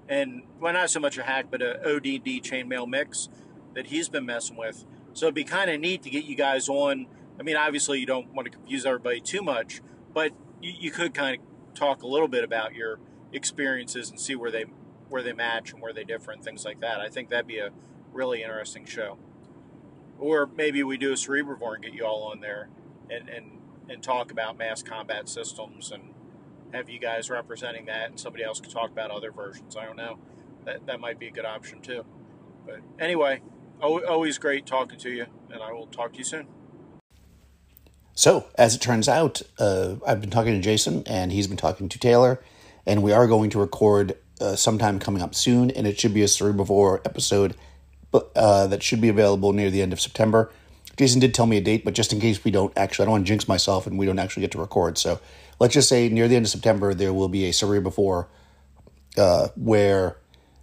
And, 0.08 0.42
well, 0.60 0.72
not 0.72 0.90
so 0.90 1.00
much 1.00 1.18
a 1.18 1.24
hack, 1.24 1.46
but 1.50 1.62
a 1.62 1.80
ODD 1.80 2.42
chainmail 2.42 2.86
mix 2.86 3.28
that 3.74 3.88
he's 3.88 4.08
been 4.08 4.26
messing 4.26 4.56
with. 4.56 4.84
So 5.14 5.26
it'd 5.26 5.34
be 5.34 5.44
kind 5.44 5.70
of 5.70 5.80
neat 5.80 6.02
to 6.02 6.10
get 6.10 6.24
you 6.24 6.36
guys 6.36 6.68
on. 6.68 7.06
I 7.40 7.42
mean, 7.42 7.56
obviously, 7.56 7.98
you 7.98 8.06
don't 8.06 8.32
want 8.32 8.46
to 8.46 8.56
confuse 8.56 8.86
everybody 8.86 9.20
too 9.20 9.42
much, 9.42 9.80
but 10.14 10.32
you, 10.60 10.72
you 10.78 10.90
could 10.90 11.12
kind 11.12 11.38
of 11.38 11.74
talk 11.74 12.02
a 12.02 12.06
little 12.06 12.28
bit 12.28 12.44
about 12.44 12.74
your 12.74 13.00
experiences 13.32 14.10
and 14.10 14.20
see 14.20 14.36
where 14.36 14.50
they 14.50 14.66
where 15.08 15.22
they 15.22 15.32
match 15.32 15.72
and 15.72 15.82
where 15.82 15.92
they 15.92 16.04
differ 16.04 16.30
and 16.30 16.42
things 16.42 16.64
like 16.64 16.80
that. 16.80 17.00
I 17.00 17.08
think 17.08 17.28
that'd 17.28 17.46
be 17.46 17.58
a 17.58 17.70
really 18.12 18.42
interesting 18.42 18.86
show. 18.86 19.18
Or 20.18 20.46
maybe 20.46 20.82
we 20.82 20.96
do 20.96 21.10
a 21.10 21.16
Cerebrivore 21.16 21.74
and 21.74 21.84
get 21.84 21.92
you 21.92 22.06
all 22.06 22.22
on 22.22 22.40
there 22.40 22.68
and, 23.12 23.28
and, 23.28 23.58
and 23.88 24.02
talk 24.02 24.30
about 24.30 24.58
mass 24.58 24.82
combat 24.82 25.28
systems 25.28 25.90
and 25.90 26.14
have 26.72 26.88
you 26.88 26.98
guys 26.98 27.30
representing 27.30 27.86
that 27.86 28.10
and 28.10 28.18
somebody 28.18 28.44
else 28.44 28.60
could 28.60 28.70
talk 28.70 28.90
about 28.90 29.10
other 29.10 29.30
versions. 29.30 29.76
I 29.76 29.84
don't 29.84 29.96
know. 29.96 30.18
That, 30.64 30.86
that 30.86 31.00
might 31.00 31.18
be 31.18 31.28
a 31.28 31.30
good 31.30 31.44
option 31.44 31.80
too. 31.80 32.04
But 32.64 32.80
anyway, 32.98 33.42
always 33.80 34.38
great 34.38 34.66
talking 34.66 34.98
to 35.00 35.10
you, 35.10 35.26
and 35.50 35.62
I 35.62 35.72
will 35.72 35.86
talk 35.86 36.12
to 36.12 36.18
you 36.18 36.24
soon. 36.24 36.46
So, 38.14 38.46
as 38.56 38.74
it 38.74 38.80
turns 38.80 39.08
out, 39.08 39.42
uh, 39.58 39.96
I've 40.06 40.20
been 40.20 40.30
talking 40.30 40.52
to 40.52 40.60
Jason, 40.60 41.02
and 41.06 41.32
he's 41.32 41.46
been 41.46 41.56
talking 41.56 41.88
to 41.88 41.98
Taylor, 41.98 42.42
and 42.86 43.02
we 43.02 43.10
are 43.10 43.26
going 43.26 43.50
to 43.50 43.58
record 43.58 44.16
uh, 44.40 44.54
sometime 44.54 44.98
coming 44.98 45.22
up 45.22 45.34
soon, 45.34 45.70
and 45.70 45.86
it 45.86 45.98
should 45.98 46.12
be 46.12 46.22
a 46.22 46.26
Cerebrivore 46.26 47.00
episode 47.06 47.56
but, 48.10 48.30
uh, 48.36 48.66
that 48.66 48.82
should 48.82 49.00
be 49.00 49.08
available 49.08 49.52
near 49.52 49.70
the 49.70 49.82
end 49.82 49.92
of 49.92 50.00
September. 50.00 50.52
Jason 50.96 51.20
did 51.20 51.34
tell 51.34 51.46
me 51.46 51.56
a 51.56 51.60
date, 51.60 51.84
but 51.84 51.94
just 51.94 52.12
in 52.12 52.20
case 52.20 52.44
we 52.44 52.50
don't 52.50 52.72
actually, 52.76 53.04
I 53.04 53.06
don't 53.06 53.12
want 53.12 53.26
to 53.26 53.28
jinx 53.28 53.48
myself 53.48 53.86
and 53.86 53.98
we 53.98 54.06
don't 54.06 54.18
actually 54.18 54.42
get 54.42 54.52
to 54.52 54.58
record. 54.58 54.98
So 54.98 55.20
let's 55.58 55.74
just 55.74 55.88
say 55.88 56.08
near 56.08 56.28
the 56.28 56.36
end 56.36 56.46
of 56.46 56.50
September, 56.50 56.94
there 56.94 57.12
will 57.12 57.28
be 57.28 57.46
a 57.46 57.50
Cerebrivore 57.50 58.26
uh, 59.16 59.48
where 59.56 60.16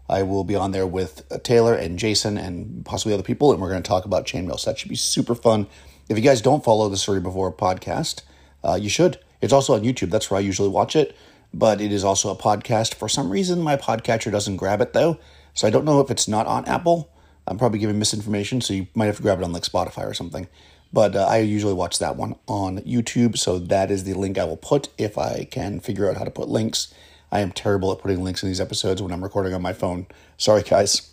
I 0.07 0.23
will 0.23 0.43
be 0.43 0.55
on 0.55 0.71
there 0.71 0.87
with 0.87 1.23
uh, 1.31 1.37
Taylor 1.37 1.73
and 1.73 1.99
Jason 1.99 2.37
and 2.37 2.83
possibly 2.85 3.13
other 3.13 3.23
people, 3.23 3.51
and 3.51 3.61
we're 3.61 3.69
going 3.69 3.83
to 3.83 3.87
talk 3.87 4.05
about 4.05 4.25
chainmail. 4.25 4.59
So 4.59 4.71
that 4.71 4.79
should 4.79 4.89
be 4.89 4.95
super 4.95 5.35
fun. 5.35 5.67
If 6.09 6.17
you 6.17 6.23
guys 6.23 6.41
don't 6.41 6.63
follow 6.63 6.89
the 6.89 6.95
Cerebrivore 6.95 7.55
podcast, 7.55 8.21
uh, 8.63 8.75
you 8.81 8.89
should. 8.89 9.19
It's 9.41 9.53
also 9.53 9.73
on 9.75 9.81
YouTube. 9.81 10.09
That's 10.09 10.29
where 10.29 10.39
I 10.39 10.41
usually 10.41 10.69
watch 10.69 10.95
it, 10.95 11.15
but 11.53 11.79
it 11.79 11.91
is 11.91 12.03
also 12.03 12.31
a 12.31 12.35
podcast. 12.35 12.95
For 12.95 13.07
some 13.07 13.29
reason, 13.29 13.61
my 13.61 13.77
podcatcher 13.77 14.31
doesn't 14.31 14.57
grab 14.57 14.81
it 14.81 14.93
though, 14.93 15.19
so 15.53 15.67
I 15.67 15.69
don't 15.69 15.85
know 15.85 16.01
if 16.01 16.09
it's 16.09 16.27
not 16.27 16.47
on 16.47 16.65
Apple 16.65 17.11
I'm 17.49 17.57
probably 17.57 17.79
giving 17.79 17.97
misinformation, 17.97 18.61
so 18.61 18.73
you 18.73 18.87
might 18.93 19.07
have 19.07 19.17
to 19.17 19.23
grab 19.23 19.39
it 19.39 19.43
on 19.43 19.51
like 19.51 19.63
Spotify 19.63 20.07
or 20.07 20.13
something. 20.13 20.47
But 20.93 21.15
uh, 21.15 21.25
I 21.25 21.39
usually 21.39 21.73
watch 21.73 21.99
that 21.99 22.15
one 22.15 22.35
on 22.47 22.79
YouTube, 22.79 23.37
so 23.37 23.57
that 23.59 23.89
is 23.89 24.03
the 24.03 24.13
link 24.13 24.37
I 24.37 24.45
will 24.45 24.57
put 24.57 24.89
if 24.97 25.17
I 25.17 25.45
can 25.49 25.79
figure 25.79 26.09
out 26.09 26.17
how 26.17 26.23
to 26.23 26.31
put 26.31 26.47
links. 26.47 26.93
I 27.31 27.41
am 27.41 27.51
terrible 27.51 27.91
at 27.91 27.99
putting 27.99 28.23
links 28.23 28.41
in 28.43 28.49
these 28.49 28.61
episodes 28.61 29.01
when 29.01 29.11
I'm 29.11 29.23
recording 29.23 29.53
on 29.53 29.61
my 29.61 29.73
phone. 29.73 30.07
Sorry, 30.37 30.61
guys. 30.61 31.11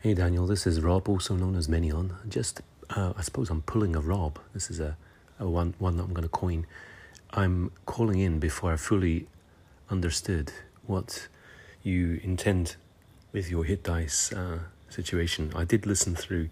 Hey, 0.00 0.14
Daniel, 0.14 0.46
this 0.46 0.66
is 0.66 0.80
Rob, 0.80 1.08
also 1.08 1.34
known 1.34 1.56
as 1.56 1.68
Minion. 1.68 2.14
Just, 2.28 2.60
uh, 2.90 3.12
I 3.16 3.22
suppose 3.22 3.50
I'm 3.50 3.62
pulling 3.62 3.96
a 3.96 4.00
Rob. 4.00 4.38
This 4.54 4.70
is 4.70 4.78
a, 4.78 4.96
a 5.40 5.48
one, 5.48 5.74
one 5.78 5.96
that 5.96 6.04
I'm 6.04 6.12
going 6.12 6.22
to 6.22 6.28
coin. 6.28 6.66
I'm 7.32 7.72
calling 7.84 8.20
in 8.20 8.38
before 8.38 8.72
I 8.72 8.76
fully 8.76 9.26
understood 9.90 10.52
what 10.86 11.28
you 11.82 12.20
intend 12.22 12.76
with 13.32 13.50
your 13.50 13.64
hit 13.64 13.82
dice 13.82 14.32
uh, 14.32 14.60
situation. 14.88 15.52
I 15.54 15.64
did 15.64 15.86
listen 15.86 16.14
through. 16.14 16.48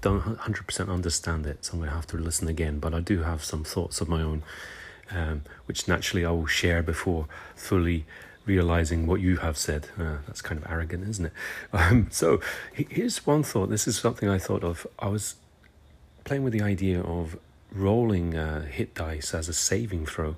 Don't 0.00 0.20
hundred 0.20 0.66
percent 0.66 0.90
understand 0.90 1.46
it, 1.46 1.64
so 1.64 1.74
I'm 1.74 1.80
gonna 1.80 1.92
have 1.92 2.06
to 2.08 2.16
listen 2.16 2.48
again. 2.48 2.78
But 2.78 2.94
I 2.94 3.00
do 3.00 3.22
have 3.22 3.44
some 3.44 3.64
thoughts 3.64 4.00
of 4.00 4.08
my 4.08 4.20
own, 4.20 4.42
um, 5.10 5.42
which 5.66 5.86
naturally 5.86 6.24
I 6.24 6.30
will 6.30 6.46
share 6.46 6.82
before 6.82 7.28
fully 7.54 8.04
realizing 8.44 9.06
what 9.06 9.20
you 9.20 9.36
have 9.36 9.56
said. 9.56 9.88
Uh, 9.98 10.16
that's 10.26 10.42
kind 10.42 10.60
of 10.60 10.70
arrogant, 10.70 11.08
isn't 11.08 11.26
it? 11.26 11.32
Um, 11.72 12.08
so 12.10 12.40
here's 12.72 13.24
one 13.26 13.42
thought. 13.42 13.70
This 13.70 13.86
is 13.86 13.96
something 13.96 14.28
I 14.28 14.38
thought 14.38 14.64
of. 14.64 14.86
I 14.98 15.08
was 15.08 15.36
playing 16.24 16.44
with 16.44 16.52
the 16.52 16.62
idea 16.62 17.00
of 17.00 17.38
rolling 17.70 18.36
uh, 18.36 18.62
hit 18.62 18.94
dice 18.94 19.34
as 19.34 19.48
a 19.48 19.52
saving 19.52 20.06
throw. 20.06 20.36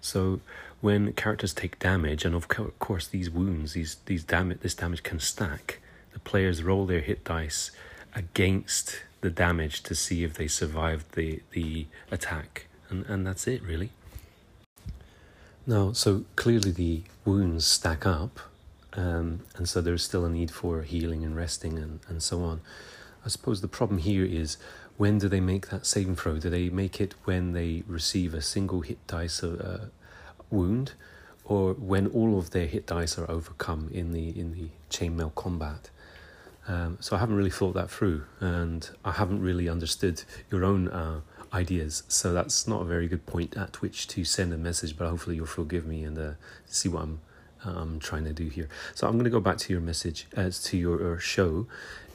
So 0.00 0.40
when 0.82 1.12
characters 1.12 1.54
take 1.54 1.78
damage, 1.78 2.24
and 2.26 2.34
of 2.34 2.48
course 2.48 3.06
these 3.06 3.30
wounds, 3.30 3.72
these 3.72 3.96
these 4.04 4.24
damage, 4.24 4.60
this 4.60 4.74
damage 4.74 5.02
can 5.02 5.18
stack. 5.18 5.80
The 6.12 6.18
players 6.18 6.62
roll 6.62 6.84
their 6.84 7.00
hit 7.00 7.24
dice 7.24 7.70
against 8.14 9.02
the 9.22 9.30
damage 9.30 9.82
to 9.84 9.94
see 9.94 10.24
if 10.24 10.34
they 10.34 10.48
survived 10.48 11.14
the 11.14 11.40
the 11.52 11.86
attack, 12.10 12.66
and 12.90 13.06
and 13.06 13.26
that's 13.26 13.46
it 13.46 13.62
really. 13.62 13.90
Now, 15.66 15.92
so 15.92 16.24
clearly 16.34 16.72
the 16.72 17.02
wounds 17.24 17.64
stack 17.64 18.04
up, 18.04 18.40
um, 18.94 19.42
and 19.56 19.68
so 19.68 19.80
there's 19.80 20.02
still 20.02 20.24
a 20.24 20.28
need 20.28 20.50
for 20.50 20.82
healing 20.82 21.24
and 21.24 21.36
resting 21.36 21.78
and, 21.78 22.00
and 22.08 22.20
so 22.20 22.42
on. 22.42 22.60
I 23.24 23.28
suppose 23.28 23.60
the 23.60 23.68
problem 23.68 23.98
here 23.98 24.24
is 24.24 24.56
when 24.96 25.18
do 25.18 25.28
they 25.28 25.38
make 25.38 25.68
that 25.68 25.86
saving 25.86 26.16
throw? 26.16 26.38
Do 26.38 26.50
they 26.50 26.68
make 26.68 27.00
it 27.00 27.14
when 27.22 27.52
they 27.52 27.84
receive 27.86 28.34
a 28.34 28.42
single 28.42 28.80
hit 28.80 29.06
dice, 29.06 29.44
wound, 30.52 30.92
or 31.44 31.74
when 31.74 32.06
all 32.08 32.38
of 32.38 32.50
their 32.50 32.66
hit 32.66 32.86
dice 32.86 33.18
are 33.18 33.30
overcome 33.30 33.88
in 33.92 34.12
the 34.12 34.28
in 34.38 34.52
the 34.52 34.68
chainmail 34.90 35.34
combat. 35.34 35.90
Um, 36.68 36.98
so 37.00 37.16
I 37.16 37.18
haven't 37.18 37.34
really 37.36 37.50
thought 37.50 37.74
that 37.74 37.90
through, 37.90 38.24
and 38.38 38.88
I 39.04 39.12
haven't 39.12 39.40
really 39.42 39.68
understood 39.68 40.22
your 40.50 40.64
own 40.64 40.88
uh, 40.88 41.20
ideas. 41.52 42.04
So 42.08 42.32
that's 42.32 42.68
not 42.68 42.82
a 42.82 42.84
very 42.84 43.08
good 43.08 43.26
point 43.26 43.56
at 43.56 43.82
which 43.82 44.06
to 44.08 44.24
send 44.24 44.52
a 44.52 44.58
message, 44.58 44.96
but 44.96 45.08
hopefully 45.08 45.36
you'll 45.36 45.46
forgive 45.46 45.86
me 45.86 46.04
and 46.04 46.18
uh, 46.18 46.30
see 46.66 46.88
what 46.88 47.08
I'm 47.64 47.98
trying 47.98 48.24
to 48.24 48.32
do 48.32 48.48
here. 48.48 48.68
So 48.94 49.06
I'm 49.06 49.14
going 49.14 49.24
to 49.24 49.30
go 49.30 49.40
back 49.40 49.58
to 49.58 49.72
your 49.72 49.82
message 49.82 50.26
as 50.34 50.62
to 50.64 50.76
your, 50.76 51.00
your 51.00 51.18
show 51.18 51.66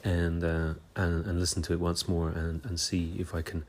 and, 0.04 0.44
uh, 0.44 0.74
and 0.96 1.26
and 1.26 1.40
listen 1.40 1.62
to 1.62 1.72
it 1.72 1.80
once 1.80 2.08
more 2.08 2.28
and, 2.30 2.64
and 2.64 2.78
see 2.78 3.14
if 3.18 3.34
I 3.34 3.42
can 3.42 3.64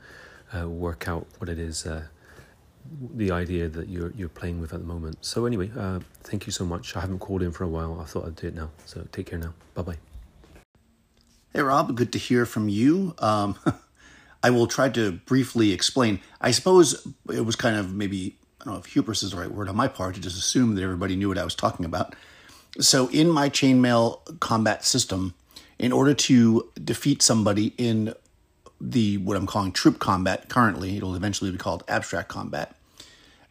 uh, 0.56 0.68
work 0.68 1.08
out 1.08 1.26
what 1.38 1.48
it 1.48 1.58
is 1.58 1.86
uh, 1.86 2.04
the 3.14 3.30
idea 3.30 3.68
that 3.68 3.88
you're 3.88 4.12
you're 4.16 4.28
playing 4.28 4.60
with 4.60 4.72
at 4.72 4.80
the 4.80 4.86
moment. 4.86 5.18
So 5.20 5.46
anyway, 5.46 5.70
uh, 5.76 6.00
thank 6.22 6.46
you 6.46 6.52
so 6.52 6.64
much. 6.64 6.96
I 6.96 7.00
haven't 7.00 7.20
called 7.20 7.42
in 7.42 7.52
for 7.52 7.64
a 7.64 7.68
while. 7.68 8.00
I 8.00 8.04
thought 8.04 8.26
I'd 8.26 8.36
do 8.36 8.48
it 8.48 8.54
now. 8.54 8.70
So 8.86 9.06
take 9.12 9.26
care 9.26 9.38
now. 9.38 9.54
Bye 9.74 9.82
bye. 9.82 9.98
Hey 11.52 11.62
Rob, 11.62 11.94
good 11.96 12.12
to 12.12 12.18
hear 12.18 12.46
from 12.46 12.68
you. 12.68 13.14
Um, 13.18 13.58
I 14.42 14.50
will 14.50 14.66
try 14.66 14.88
to 14.90 15.12
briefly 15.12 15.72
explain. 15.72 16.20
I 16.40 16.50
suppose 16.50 17.06
it 17.32 17.44
was 17.44 17.56
kind 17.56 17.76
of 17.76 17.92
maybe 17.92 18.36
I 18.60 18.64
don't 18.64 18.74
know 18.74 18.80
if 18.80 18.86
hubris 18.86 19.22
is 19.22 19.32
the 19.32 19.36
right 19.36 19.50
word 19.50 19.68
on 19.68 19.76
my 19.76 19.88
part 19.88 20.14
to 20.14 20.20
just 20.20 20.38
assume 20.38 20.74
that 20.74 20.82
everybody 20.82 21.16
knew 21.16 21.28
what 21.28 21.38
I 21.38 21.44
was 21.44 21.54
talking 21.54 21.84
about. 21.84 22.14
So 22.78 23.08
in 23.08 23.28
my 23.28 23.48
chainmail 23.48 24.38
combat 24.40 24.84
system, 24.84 25.34
in 25.78 25.92
order 25.92 26.14
to 26.14 26.70
defeat 26.82 27.22
somebody 27.22 27.74
in 27.78 28.14
the 28.80 29.18
what 29.18 29.36
I'm 29.36 29.46
calling 29.46 29.72
troop 29.72 29.98
combat 29.98 30.48
currently, 30.48 30.96
it'll 30.96 31.14
eventually 31.14 31.50
be 31.50 31.58
called 31.58 31.84
abstract 31.88 32.28
combat. 32.28 32.74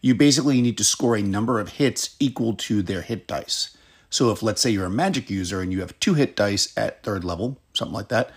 You 0.02 0.16
basically 0.16 0.62
need 0.62 0.78
to 0.78 0.84
score 0.84 1.16
a 1.16 1.22
number 1.22 1.60
of 1.60 1.74
hits 1.74 2.16
equal 2.20 2.56
to 2.56 2.82
their 2.82 3.02
hit 3.02 3.28
dice. 3.28 3.76
So 4.10 4.32
if 4.32 4.42
let's 4.42 4.62
say 4.62 4.72
you're 4.72 4.86
a 4.86 4.90
magic 4.90 5.30
user 5.30 5.62
and 5.62 5.72
you 5.72 5.82
have 5.82 6.00
two 6.00 6.16
hit 6.16 6.36
dice 6.36 6.76
at 6.76 7.04
third 7.04 7.24
level, 7.24 7.60
something 7.74 7.94
like 7.94 8.08
that, 8.08 8.32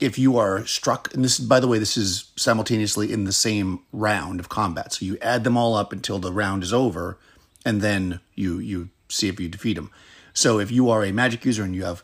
if 0.00 0.18
you 0.18 0.36
are 0.36 0.66
struck, 0.66 1.14
and 1.14 1.24
this 1.24 1.38
by 1.38 1.60
the 1.60 1.68
way, 1.68 1.78
this 1.78 1.96
is 1.96 2.30
simultaneously 2.36 3.12
in 3.12 3.24
the 3.24 3.32
same 3.32 3.80
round 3.92 4.40
of 4.40 4.48
combat. 4.48 4.92
So 4.92 5.04
you 5.06 5.16
add 5.22 5.44
them 5.44 5.56
all 5.56 5.74
up 5.74 5.92
until 5.92 6.18
the 6.18 6.32
round 6.32 6.62
is 6.62 6.72
over, 6.72 7.18
and 7.64 7.80
then 7.80 8.20
you 8.34 8.58
you 8.58 8.90
see 9.08 9.28
if 9.28 9.40
you 9.40 9.48
defeat 9.48 9.74
them. 9.74 9.90
So 10.34 10.58
if 10.58 10.70
you 10.70 10.90
are 10.90 11.04
a 11.04 11.12
magic 11.12 11.44
user 11.44 11.62
and 11.62 11.74
you 11.74 11.84
have 11.84 12.02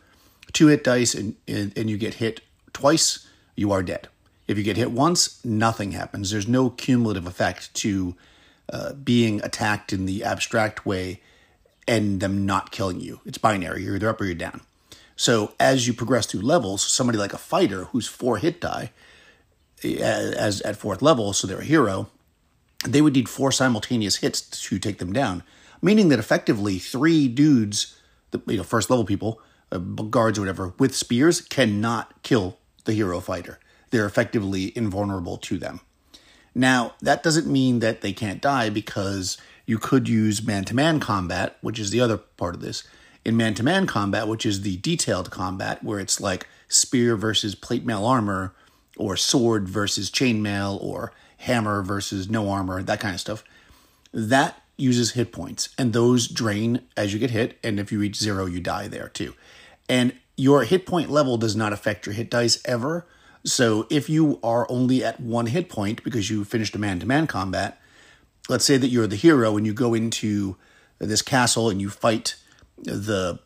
two 0.53 0.69
hit 0.69 0.85
dice 0.85 1.15
and 1.15 1.35
and, 1.47 1.77
and 1.77 1.91
you 1.91 1.99
get 1.99 2.15
hit 2.15 2.41
twice, 2.73 3.27
you 3.57 3.73
are 3.73 3.83
dead. 3.83 4.09
If 4.51 4.59
you 4.59 4.65
get 4.65 4.77
hit 4.77 4.91
once, 4.91 5.45
nothing 5.45 5.93
happens. 5.93 6.33
There's 6.33 6.49
no 6.49 6.71
cumulative 6.71 7.25
effect 7.25 7.73
to 7.75 8.17
uh, 8.69 8.95
being 8.95 9.41
attacked 9.45 9.93
in 9.93 10.07
the 10.07 10.25
abstract 10.25 10.85
way 10.85 11.21
and 11.87 12.19
them 12.19 12.47
not 12.47 12.73
killing 12.73 13.01
you. 13.01 13.21
It's 13.25 13.39
binary. 13.39 13.85
You're 13.85 13.95
either 13.95 14.09
up 14.09 14.21
or 14.21 14.25
you're 14.25 14.35
down. 14.35 14.63
So 15.15 15.53
as 15.61 15.87
you 15.87 15.95
progress 15.95 16.27
through 16.27 16.41
levels, 16.41 16.83
somebody 16.83 17.17
like 17.17 17.33
a 17.33 17.39
fighter 17.39 17.85
who's 17.85 18.09
four 18.09 18.39
hit 18.39 18.61
die, 18.61 18.91
as 19.85 20.61
at 20.63 20.77
fourth 20.77 21.01
level, 21.01 21.33
so 21.33 21.47
they're 21.47 21.61
a 21.61 21.65
hero, 21.65 22.09
they 22.85 23.01
would 23.01 23.15
need 23.15 23.29
four 23.29 23.53
simultaneous 23.53 24.17
hits 24.17 24.41
to 24.41 24.81
take 24.81 24.99
them 24.99 25.13
down, 25.13 25.45
meaning 25.81 26.09
that 26.09 26.19
effectively 26.19 26.81
three 26.81 27.29
dudes, 27.29 27.97
the 28.33 28.43
you 28.49 28.57
know 28.57 28.65
first 28.65 28.91
level 28.91 29.05
people, 29.05 29.41
uh, 29.71 29.79
guards 29.79 30.41
or 30.41 30.43
whatever, 30.43 30.75
with 30.77 30.97
spears 30.97 31.41
cannot 31.41 32.21
kill 32.25 32.59
the 32.85 32.95
hero 32.95 33.21
fighter. 33.21 33.61
They're 33.91 34.07
effectively 34.07 34.77
invulnerable 34.77 35.37
to 35.39 35.59
them. 35.59 35.81
Now, 36.55 36.95
that 37.01 37.23
doesn't 37.23 37.47
mean 37.47 37.79
that 37.81 38.01
they 38.01 38.13
can't 38.13 38.41
die 38.41 38.71
because 38.71 39.39
you 39.67 39.79
could 39.79 40.09
use 40.09 40.45
man 40.45 40.65
to 40.65 40.75
man 40.75 40.99
combat, 41.01 41.57
which 41.61 41.79
is 41.79 41.91
the 41.91 42.01
other 42.01 42.17
part 42.17 42.55
of 42.55 42.61
this. 42.61 42.83
In 43.25 43.37
man 43.37 43.55
to 43.55 43.63
man 43.63 43.87
combat, 43.87 44.27
which 44.27 44.47
is 44.47 44.63
the 44.63 44.77
detailed 44.79 45.31
combat, 45.31 45.85
where 45.85 46.01
it's 46.01 46.21
like 46.21 46.49
spear 46.69 47.17
versus 47.17 47.55
plate 47.55 47.85
mail 47.85 48.05
armor, 48.05 48.55
or 48.97 49.17
sword 49.17 49.69
versus 49.69 50.11
chainmail, 50.11 50.83
or 50.83 51.13
hammer 51.39 51.83
versus 51.83 52.29
no 52.29 52.51
armor, 52.51 52.83
that 52.83 53.01
kind 53.01 53.15
of 53.15 53.21
stuff, 53.21 53.45
that 54.13 54.61
uses 54.77 55.13
hit 55.13 55.31
points, 55.31 55.69
and 55.79 55.93
those 55.93 56.27
drain 56.27 56.83
as 56.97 57.13
you 57.13 57.19
get 57.19 57.31
hit. 57.31 57.59
And 57.63 57.79
if 57.79 57.93
you 57.93 58.01
reach 58.01 58.17
zero, 58.17 58.47
you 58.47 58.61
die 58.61 58.89
there 58.89 59.09
too. 59.09 59.35
And 59.89 60.15
your 60.37 60.65
hit 60.65 60.87
point 60.87 61.11
level 61.11 61.37
does 61.37 61.55
not 61.55 61.73
affect 61.73 62.07
your 62.07 62.15
hit 62.15 62.31
dice 62.31 62.61
ever. 62.65 63.07
So 63.45 63.87
if 63.89 64.09
you 64.09 64.39
are 64.43 64.67
only 64.71 65.03
at 65.03 65.21
one 65.21 65.47
hit 65.47 65.69
point 65.69 66.05
because 66.05 66.31
you 66.31 66.45
finished 66.45 66.75
a 66.75 66.79
man 66.79 66.99
to 67.01 67.07
man 67.07 67.27
combat, 67.27 67.81
let's 68.49 68.65
say 68.65 68.77
that 68.77 68.89
you're 68.89 69.07
the 69.07 69.17
hero 69.17 69.57
and 69.57 69.67
you 69.67 69.73
go 69.73 69.95
into 69.95 70.57
this 70.99 71.23
castle 71.23 71.71
and 71.71 71.81
you 71.81 71.89
fight 71.89 72.37
the 72.77 73.39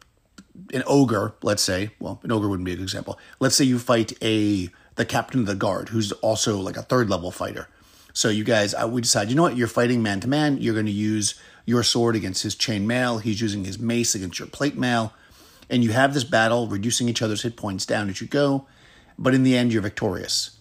an 0.72 0.84
ogre, 0.86 1.34
let's 1.42 1.62
say, 1.62 1.90
well, 1.98 2.20
an 2.22 2.30
ogre 2.30 2.48
wouldn't 2.48 2.64
be 2.64 2.72
a 2.72 2.76
good 2.76 2.82
example. 2.82 3.18
Let's 3.40 3.56
say 3.56 3.64
you 3.64 3.78
fight 3.78 4.12
a 4.22 4.70
the 4.96 5.04
captain 5.04 5.40
of 5.40 5.46
the 5.46 5.56
guard 5.56 5.88
who's 5.88 6.12
also 6.12 6.58
like 6.58 6.76
a 6.76 6.82
third 6.82 7.10
level 7.10 7.30
fighter. 7.30 7.68
So 8.12 8.28
you 8.28 8.44
guys, 8.44 8.74
we 8.86 9.00
decide, 9.00 9.28
you 9.28 9.34
know 9.34 9.42
what, 9.42 9.56
you're 9.56 9.66
fighting 9.66 10.02
man 10.02 10.20
to 10.20 10.28
man. 10.28 10.58
You're 10.58 10.74
going 10.74 10.86
to 10.86 10.92
use 10.92 11.34
your 11.66 11.82
sword 11.82 12.14
against 12.14 12.44
his 12.44 12.54
chain 12.54 12.86
mail. 12.86 13.18
He's 13.18 13.40
using 13.40 13.64
his 13.64 13.80
mace 13.80 14.14
against 14.14 14.38
your 14.38 14.46
plate 14.46 14.76
mail, 14.76 15.12
and 15.68 15.82
you 15.82 15.90
have 15.90 16.14
this 16.14 16.22
battle, 16.22 16.68
reducing 16.68 17.08
each 17.08 17.22
other's 17.22 17.42
hit 17.42 17.56
points 17.56 17.84
down 17.84 18.08
as 18.08 18.20
you 18.20 18.28
go 18.28 18.66
but 19.18 19.35
in 19.35 19.42
the 19.42 19.56
end, 19.56 19.73
you're 19.73 19.83
victorious. 19.83 20.59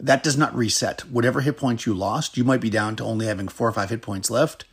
That 0.00 0.22
does 0.22 0.36
not 0.36 0.54
reset. 0.54 1.02
Whatever 1.02 1.42
hit 1.42 1.56
points 1.56 1.86
you 1.86 1.94
lost, 1.94 2.36
you 2.36 2.44
might 2.44 2.60
be 2.60 2.70
down 2.70 2.96
to 2.96 3.04
only 3.04 3.26
having 3.26 3.48
four 3.48 3.68
or 3.68 3.72
five 3.72 3.90
hit 3.90 4.02
points 4.02 4.30
left. 4.30 4.64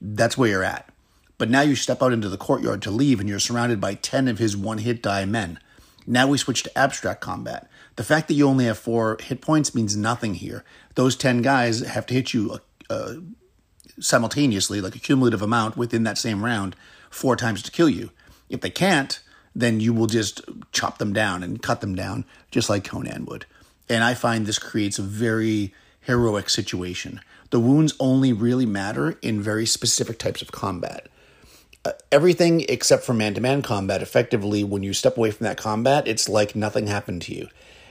That's 0.00 0.38
where 0.38 0.48
you're 0.48 0.64
at. 0.64 0.88
But 1.36 1.50
now 1.50 1.62
you 1.62 1.74
step 1.74 2.02
out 2.02 2.12
into 2.12 2.28
the 2.28 2.38
courtyard 2.38 2.80
to 2.82 2.90
leave, 2.90 3.20
and 3.20 3.28
you're 3.28 3.40
surrounded 3.40 3.80
by 3.80 3.94
10 3.94 4.28
of 4.28 4.38
his 4.38 4.56
one 4.56 4.78
hit 4.78 5.02
die 5.02 5.24
men. 5.24 5.58
Now 6.06 6.26
we 6.26 6.38
switch 6.38 6.62
to 6.62 6.78
abstract 6.78 7.20
combat. 7.20 7.68
The 7.96 8.04
fact 8.04 8.28
that 8.28 8.34
you 8.34 8.48
only 8.48 8.66
have 8.66 8.78
four 8.78 9.18
hit 9.20 9.40
points 9.40 9.74
means 9.74 9.96
nothing 9.96 10.34
here. 10.34 10.64
Those 10.94 11.16
10 11.16 11.42
guys 11.42 11.80
have 11.80 12.06
to 12.06 12.14
hit 12.14 12.34
you 12.34 12.52
uh, 12.52 12.58
uh, 12.92 13.14
simultaneously, 14.00 14.80
like 14.80 14.96
a 14.96 15.00
cumulative 15.00 15.42
amount 15.42 15.76
within 15.76 16.04
that 16.04 16.18
same 16.18 16.44
round, 16.44 16.76
four 17.10 17.36
times 17.36 17.62
to 17.62 17.70
kill 17.70 17.88
you. 17.88 18.10
If 18.48 18.60
they 18.60 18.70
can't, 18.70 19.20
then 19.54 19.80
you 19.80 19.92
will 19.92 20.06
just 20.06 20.40
chop 20.72 20.98
them 20.98 21.12
down 21.12 21.42
and 21.42 21.62
cut 21.62 21.80
them 21.80 21.94
down 21.94 22.24
just 22.50 22.68
like 22.68 22.84
Conan 22.84 23.26
would. 23.26 23.46
And 23.88 24.02
I 24.02 24.14
find 24.14 24.46
this 24.46 24.58
creates 24.58 24.98
a 24.98 25.02
very 25.02 25.72
heroic 26.00 26.50
situation. 26.50 27.20
The 27.50 27.60
wounds 27.60 27.94
only 28.00 28.32
really 28.32 28.66
matter 28.66 29.18
in 29.22 29.42
very 29.42 29.66
specific 29.66 30.18
types 30.18 30.42
of 30.42 30.52
combat. 30.52 31.08
Uh, 31.84 31.92
everything 32.10 32.64
except 32.68 33.04
for 33.04 33.12
man 33.12 33.34
to 33.34 33.40
man 33.40 33.62
combat, 33.62 34.02
effectively, 34.02 34.64
when 34.64 34.82
you 34.82 34.92
step 34.92 35.16
away 35.16 35.30
from 35.30 35.44
that 35.44 35.58
combat, 35.58 36.08
it's 36.08 36.28
like 36.28 36.56
nothing 36.56 36.86
happened 36.86 37.22
to 37.22 37.34
you. 37.34 37.48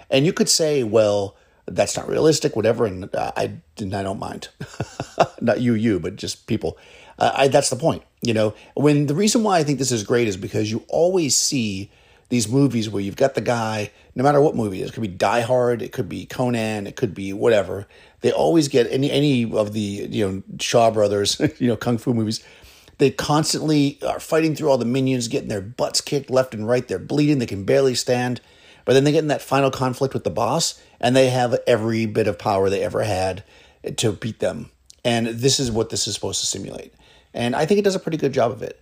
And 0.09 0.25
you 0.25 0.33
could 0.33 0.49
say, 0.49 0.83
well, 0.83 1.35
that's 1.65 1.95
not 1.95 2.09
realistic, 2.09 2.55
whatever, 2.55 2.85
and 2.85 3.13
uh, 3.15 3.31
I, 3.35 3.53
didn't 3.75 3.93
I 3.93 4.03
don't 4.03 4.19
mind. 4.19 4.49
not 5.41 5.61
you, 5.61 5.73
you, 5.73 5.99
but 5.99 6.15
just 6.15 6.47
people. 6.47 6.77
Uh, 7.17 7.31
I, 7.33 7.47
that's 7.47 7.69
the 7.69 7.75
point. 7.75 8.03
You 8.21 8.33
know, 8.33 8.53
when 8.75 9.07
the 9.07 9.15
reason 9.15 9.43
why 9.43 9.59
I 9.59 9.63
think 9.63 9.79
this 9.79 9.91
is 9.91 10.03
great 10.03 10.27
is 10.27 10.37
because 10.37 10.71
you 10.71 10.83
always 10.89 11.35
see 11.35 11.91
these 12.29 12.47
movies 12.47 12.89
where 12.89 13.01
you've 13.01 13.15
got 13.15 13.35
the 13.35 13.41
guy, 13.41 13.91
no 14.15 14.23
matter 14.23 14.41
what 14.41 14.55
movie 14.55 14.81
it 14.81 14.85
is, 14.85 14.89
it 14.89 14.93
could 14.93 15.01
be 15.01 15.07
Die 15.07 15.41
Hard, 15.41 15.81
it 15.81 15.91
could 15.91 16.09
be 16.09 16.25
Conan, 16.25 16.87
it 16.87 16.95
could 16.95 17.13
be 17.13 17.31
whatever. 17.31 17.87
They 18.21 18.31
always 18.31 18.67
get 18.67 18.87
any 18.89 19.11
any 19.11 19.51
of 19.53 19.73
the 19.73 19.79
you 19.81 20.27
know 20.27 20.43
Shaw 20.59 20.91
Brothers, 20.91 21.39
you 21.59 21.67
know 21.67 21.75
kung 21.75 21.97
fu 21.97 22.13
movies. 22.13 22.43
They 22.99 23.09
constantly 23.11 23.99
are 24.07 24.19
fighting 24.19 24.55
through 24.55 24.69
all 24.69 24.77
the 24.77 24.85
minions, 24.85 25.27
getting 25.27 25.49
their 25.49 25.61
butts 25.61 25.99
kicked 25.99 26.29
left 26.29 26.53
and 26.53 26.67
right. 26.67 26.87
They're 26.87 26.99
bleeding, 26.99 27.39
they 27.39 27.45
can 27.45 27.65
barely 27.65 27.95
stand. 27.95 28.39
But 28.85 28.93
then 28.93 29.03
they 29.03 29.11
get 29.11 29.19
in 29.19 29.27
that 29.27 29.41
final 29.41 29.71
conflict 29.71 30.13
with 30.13 30.23
the 30.23 30.29
boss, 30.29 30.81
and 30.99 31.15
they 31.15 31.29
have 31.29 31.59
every 31.67 32.05
bit 32.05 32.27
of 32.27 32.37
power 32.39 32.69
they 32.69 32.83
ever 32.83 33.03
had 33.03 33.43
to 33.97 34.11
beat 34.11 34.39
them. 34.39 34.71
And 35.05 35.27
this 35.27 35.59
is 35.59 35.71
what 35.71 35.89
this 35.89 36.07
is 36.07 36.15
supposed 36.15 36.39
to 36.41 36.45
simulate. 36.45 36.93
And 37.33 37.55
I 37.55 37.65
think 37.65 37.79
it 37.79 37.83
does 37.83 37.95
a 37.95 37.99
pretty 37.99 38.17
good 38.17 38.33
job 38.33 38.51
of 38.51 38.61
it. 38.61 38.81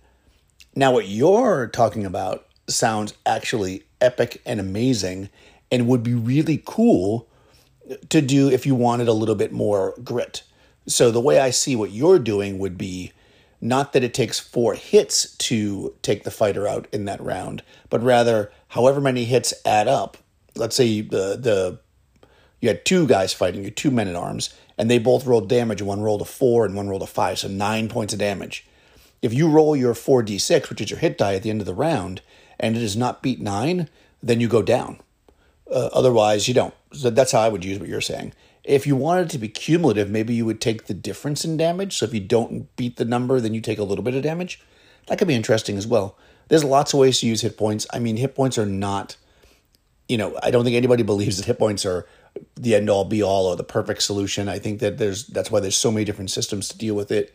Now, 0.74 0.92
what 0.92 1.08
you're 1.08 1.68
talking 1.68 2.06
about 2.06 2.46
sounds 2.68 3.14
actually 3.26 3.84
epic 4.00 4.40
and 4.46 4.60
amazing 4.60 5.28
and 5.70 5.88
would 5.88 6.02
be 6.02 6.14
really 6.14 6.62
cool 6.64 7.28
to 8.08 8.22
do 8.22 8.48
if 8.50 8.66
you 8.66 8.74
wanted 8.74 9.08
a 9.08 9.12
little 9.12 9.34
bit 9.34 9.52
more 9.52 9.94
grit. 10.02 10.42
So, 10.86 11.10
the 11.10 11.20
way 11.20 11.38
I 11.40 11.50
see 11.50 11.76
what 11.76 11.92
you're 11.92 12.18
doing 12.18 12.58
would 12.58 12.78
be 12.78 13.12
not 13.62 13.92
that 13.92 14.02
it 14.02 14.12
takes 14.12 14.40
four 14.40 14.74
hits 14.74 15.36
to 15.36 15.94
take 16.02 16.24
the 16.24 16.30
fighter 16.32 16.66
out 16.66 16.88
in 16.92 17.04
that 17.04 17.22
round, 17.22 17.62
but 17.88 18.02
rather 18.02 18.52
however 18.68 19.00
many 19.00 19.24
hits 19.24 19.54
add 19.64 19.86
up. 19.86 20.18
Let's 20.56 20.76
say 20.76 21.00
the 21.00 21.38
the 21.40 21.78
you 22.60 22.68
had 22.68 22.84
two 22.84 23.06
guys 23.06 23.32
fighting, 23.32 23.64
you 23.64 23.70
two 23.70 23.90
men 23.90 24.08
at 24.08 24.16
arms, 24.16 24.54
and 24.76 24.90
they 24.90 24.98
both 24.98 25.26
rolled 25.26 25.48
damage. 25.48 25.80
One 25.80 26.02
rolled 26.02 26.22
a 26.22 26.26
four 26.26 26.66
and 26.66 26.74
one 26.74 26.88
rolled 26.88 27.02
a 27.02 27.06
five, 27.06 27.38
so 27.38 27.48
nine 27.48 27.88
points 27.88 28.12
of 28.12 28.18
damage. 28.18 28.66
If 29.22 29.32
you 29.32 29.48
roll 29.48 29.76
your 29.76 29.94
4d6, 29.94 30.68
which 30.68 30.80
is 30.80 30.90
your 30.90 30.98
hit 30.98 31.16
die 31.16 31.34
at 31.36 31.44
the 31.44 31.50
end 31.50 31.60
of 31.60 31.66
the 31.66 31.74
round, 31.74 32.22
and 32.58 32.76
it 32.76 32.80
does 32.80 32.96
not 32.96 33.22
beat 33.22 33.40
nine, 33.40 33.88
then 34.20 34.40
you 34.40 34.48
go 34.48 34.62
down. 34.62 34.98
Uh, 35.70 35.90
otherwise, 35.92 36.48
you 36.48 36.54
don't. 36.54 36.74
So 36.92 37.08
that's 37.08 37.30
how 37.30 37.40
I 37.40 37.48
would 37.48 37.64
use 37.64 37.78
what 37.78 37.88
you're 37.88 38.00
saying. 38.00 38.32
If 38.64 38.86
you 38.86 38.94
wanted 38.94 39.30
to 39.30 39.38
be 39.38 39.48
cumulative, 39.48 40.08
maybe 40.10 40.34
you 40.34 40.46
would 40.46 40.60
take 40.60 40.86
the 40.86 40.94
difference 40.94 41.44
in 41.44 41.56
damage. 41.56 41.96
So 41.96 42.06
if 42.06 42.14
you 42.14 42.20
don't 42.20 42.74
beat 42.76 42.96
the 42.96 43.04
number, 43.04 43.40
then 43.40 43.54
you 43.54 43.60
take 43.60 43.78
a 43.78 43.84
little 43.84 44.04
bit 44.04 44.14
of 44.14 44.22
damage. 44.22 44.60
That 45.08 45.18
could 45.18 45.28
be 45.28 45.34
interesting 45.34 45.76
as 45.76 45.86
well. 45.86 46.16
There's 46.48 46.64
lots 46.64 46.92
of 46.92 47.00
ways 47.00 47.20
to 47.20 47.26
use 47.26 47.40
hit 47.40 47.56
points. 47.56 47.86
I 47.92 47.98
mean, 47.98 48.16
hit 48.16 48.34
points 48.34 48.58
are 48.58 48.66
not, 48.66 49.16
you 50.08 50.16
know, 50.16 50.38
I 50.42 50.50
don't 50.50 50.64
think 50.64 50.76
anybody 50.76 51.02
believes 51.12 51.38
that 51.38 51.46
hit 51.46 51.58
points 51.58 51.84
are 51.84 52.06
the 52.56 52.74
end 52.74 52.88
all 52.88 53.04
be 53.04 53.22
all 53.22 53.46
or 53.46 53.56
the 53.56 53.64
perfect 53.64 54.02
solution. 54.02 54.48
I 54.48 54.58
think 54.58 54.80
that 54.80 54.98
there's 54.98 55.26
that's 55.26 55.50
why 55.50 55.60
there's 55.60 55.76
so 55.76 55.90
many 55.90 56.04
different 56.04 56.30
systems 56.30 56.68
to 56.68 56.78
deal 56.78 56.94
with 56.94 57.10
it. 57.10 57.34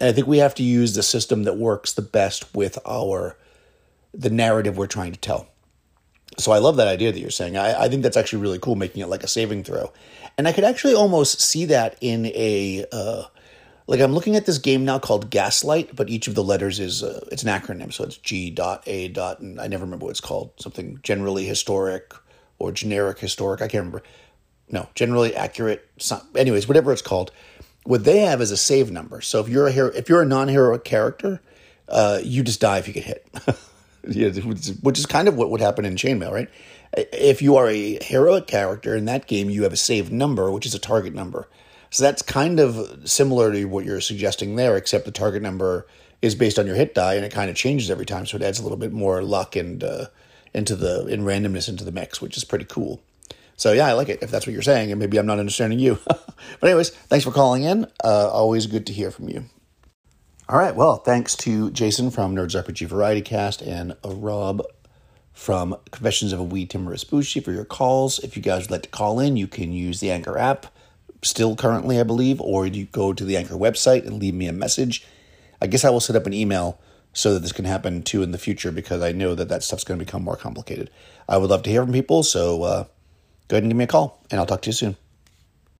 And 0.00 0.08
I 0.08 0.12
think 0.12 0.26
we 0.26 0.38
have 0.38 0.54
to 0.56 0.62
use 0.62 0.94
the 0.94 1.02
system 1.02 1.42
that 1.44 1.56
works 1.56 1.92
the 1.92 2.02
best 2.02 2.54
with 2.54 2.78
our 2.86 3.36
the 4.14 4.30
narrative 4.30 4.76
we're 4.76 4.86
trying 4.86 5.12
to 5.12 5.18
tell. 5.18 5.48
So 6.38 6.52
I 6.52 6.58
love 6.58 6.76
that 6.76 6.88
idea 6.88 7.12
that 7.12 7.20
you're 7.20 7.30
saying. 7.30 7.56
I, 7.56 7.82
I 7.82 7.88
think 7.88 8.02
that's 8.02 8.16
actually 8.16 8.42
really 8.42 8.58
cool, 8.58 8.74
making 8.74 9.02
it 9.02 9.08
like 9.08 9.22
a 9.22 9.28
saving 9.28 9.64
throw. 9.64 9.92
And 10.38 10.48
I 10.48 10.52
could 10.52 10.64
actually 10.64 10.94
almost 10.94 11.40
see 11.40 11.66
that 11.66 11.96
in 12.00 12.26
a 12.26 12.86
uh, 12.90 13.24
like 13.86 14.00
I'm 14.00 14.14
looking 14.14 14.36
at 14.36 14.46
this 14.46 14.58
game 14.58 14.84
now 14.84 14.98
called 14.98 15.30
Gaslight, 15.30 15.94
but 15.94 16.08
each 16.08 16.28
of 16.28 16.34
the 16.34 16.42
letters 16.44 16.80
is 16.80 17.02
uh, 17.02 17.26
it's 17.30 17.42
an 17.42 17.48
acronym, 17.48 17.92
so 17.92 18.04
it's 18.04 18.16
G 18.16 18.50
dot 18.50 18.82
A 18.86 19.08
dot, 19.08 19.40
and 19.40 19.60
I 19.60 19.66
never 19.66 19.84
remember 19.84 20.06
what 20.06 20.12
it's 20.12 20.20
called. 20.20 20.52
Something 20.58 20.98
generally 21.02 21.44
historic 21.44 22.14
or 22.58 22.72
generic 22.72 23.18
historic. 23.18 23.60
I 23.60 23.68
can't 23.68 23.84
remember. 23.84 24.02
No, 24.70 24.88
generally 24.94 25.34
accurate. 25.36 25.86
Anyways, 26.34 26.66
whatever 26.66 26.92
it's 26.92 27.02
called. 27.02 27.32
What 27.84 28.04
they 28.04 28.20
have 28.20 28.40
is 28.40 28.52
a 28.52 28.56
save 28.56 28.92
number. 28.92 29.20
So 29.20 29.40
if 29.40 29.48
you're 29.48 29.66
a 29.66 29.72
hero, 29.72 29.88
if 29.88 30.08
you're 30.08 30.22
a 30.22 30.26
non-heroic 30.26 30.84
character, 30.84 31.40
uh, 31.88 32.20
you 32.22 32.44
just 32.44 32.60
die 32.60 32.78
if 32.78 32.86
you 32.86 32.94
get 32.94 33.04
hit. 33.04 33.26
yeah, 34.08 34.30
which 34.30 34.98
is 34.98 35.06
kind 35.06 35.28
of 35.28 35.36
what 35.36 35.50
would 35.50 35.60
happen 35.60 35.84
in 35.84 35.94
Chainmail, 35.94 36.32
right? 36.32 36.48
If 36.94 37.40
you 37.40 37.56
are 37.56 37.68
a 37.68 37.98
heroic 38.02 38.46
character 38.46 38.94
in 38.94 39.06
that 39.06 39.26
game, 39.26 39.48
you 39.48 39.62
have 39.62 39.72
a 39.72 39.78
saved 39.78 40.12
number, 40.12 40.50
which 40.50 40.66
is 40.66 40.74
a 40.74 40.78
target 40.78 41.14
number. 41.14 41.48
So 41.90 42.04
that's 42.04 42.22
kind 42.22 42.58
of 42.58 43.08
similar 43.08 43.52
to 43.52 43.64
what 43.66 43.84
you're 43.84 44.00
suggesting 44.00 44.56
there, 44.56 44.76
except 44.76 45.04
the 45.04 45.12
target 45.12 45.42
number 45.42 45.86
is 46.20 46.34
based 46.34 46.58
on 46.58 46.66
your 46.66 46.76
hit 46.76 46.94
die, 46.94 47.14
and 47.14 47.24
it 47.24 47.32
kind 47.32 47.50
of 47.50 47.56
changes 47.56 47.90
every 47.90 48.06
time. 48.06 48.26
So 48.26 48.36
it 48.36 48.42
adds 48.42 48.58
a 48.58 48.62
little 48.62 48.78
bit 48.78 48.92
more 48.92 49.22
luck 49.22 49.56
and 49.56 49.82
uh, 49.82 50.06
into 50.54 50.76
the 50.76 51.06
in 51.06 51.22
randomness 51.22 51.68
into 51.68 51.84
the 51.84 51.92
mix, 51.92 52.20
which 52.20 52.36
is 52.36 52.44
pretty 52.44 52.64
cool. 52.64 53.02
So 53.56 53.72
yeah, 53.72 53.86
I 53.86 53.92
like 53.92 54.08
it. 54.08 54.22
If 54.22 54.30
that's 54.30 54.46
what 54.46 54.52
you're 54.52 54.62
saying, 54.62 54.90
and 54.90 54.98
maybe 54.98 55.18
I'm 55.18 55.26
not 55.26 55.38
understanding 55.38 55.78
you. 55.78 55.98
but 56.06 56.26
anyways, 56.62 56.90
thanks 56.90 57.24
for 57.24 57.30
calling 57.30 57.64
in. 57.64 57.86
Uh, 58.02 58.28
always 58.30 58.66
good 58.66 58.86
to 58.86 58.92
hear 58.92 59.10
from 59.10 59.28
you. 59.28 59.44
All 60.52 60.58
right. 60.58 60.76
Well, 60.76 60.96
thanks 60.96 61.34
to 61.36 61.70
Jason 61.70 62.10
from 62.10 62.36
Nerds 62.36 62.62
RPG 62.62 62.86
Variety 62.86 63.22
Cast 63.22 63.62
and 63.62 63.96
Rob 64.04 64.62
from 65.32 65.74
Confessions 65.90 66.34
of 66.34 66.40
a 66.40 66.42
Wee 66.42 66.66
Timorous 66.66 67.04
Bushi 67.04 67.40
for 67.40 67.52
your 67.52 67.64
calls. 67.64 68.18
If 68.18 68.36
you 68.36 68.42
guys 68.42 68.64
would 68.64 68.70
like 68.70 68.82
to 68.82 68.90
call 68.90 69.18
in, 69.18 69.38
you 69.38 69.46
can 69.46 69.72
use 69.72 70.00
the 70.00 70.10
Anchor 70.10 70.36
app 70.36 70.66
still 71.22 71.56
currently, 71.56 71.98
I 71.98 72.02
believe, 72.02 72.38
or 72.38 72.66
you 72.66 72.84
go 72.84 73.14
to 73.14 73.24
the 73.24 73.34
Anchor 73.38 73.54
website 73.54 74.06
and 74.06 74.20
leave 74.20 74.34
me 74.34 74.46
a 74.46 74.52
message. 74.52 75.06
I 75.62 75.68
guess 75.68 75.86
I 75.86 75.88
will 75.88 76.00
set 76.00 76.16
up 76.16 76.26
an 76.26 76.34
email 76.34 76.78
so 77.14 77.32
that 77.32 77.40
this 77.40 77.52
can 77.52 77.64
happen 77.64 78.02
too 78.02 78.22
in 78.22 78.32
the 78.32 78.36
future 78.36 78.70
because 78.70 79.00
I 79.00 79.12
know 79.12 79.34
that 79.34 79.48
that 79.48 79.62
stuff's 79.62 79.84
going 79.84 79.98
to 79.98 80.04
become 80.04 80.22
more 80.22 80.36
complicated. 80.36 80.90
I 81.30 81.38
would 81.38 81.48
love 81.48 81.62
to 81.62 81.70
hear 81.70 81.82
from 81.82 81.94
people, 81.94 82.22
so 82.22 82.62
uh, 82.62 82.84
go 83.48 83.56
ahead 83.56 83.62
and 83.62 83.70
give 83.70 83.78
me 83.78 83.84
a 83.84 83.86
call, 83.86 84.22
and 84.30 84.38
I'll 84.38 84.44
talk 84.44 84.60
to 84.60 84.68
you 84.68 84.74
soon. 84.74 84.98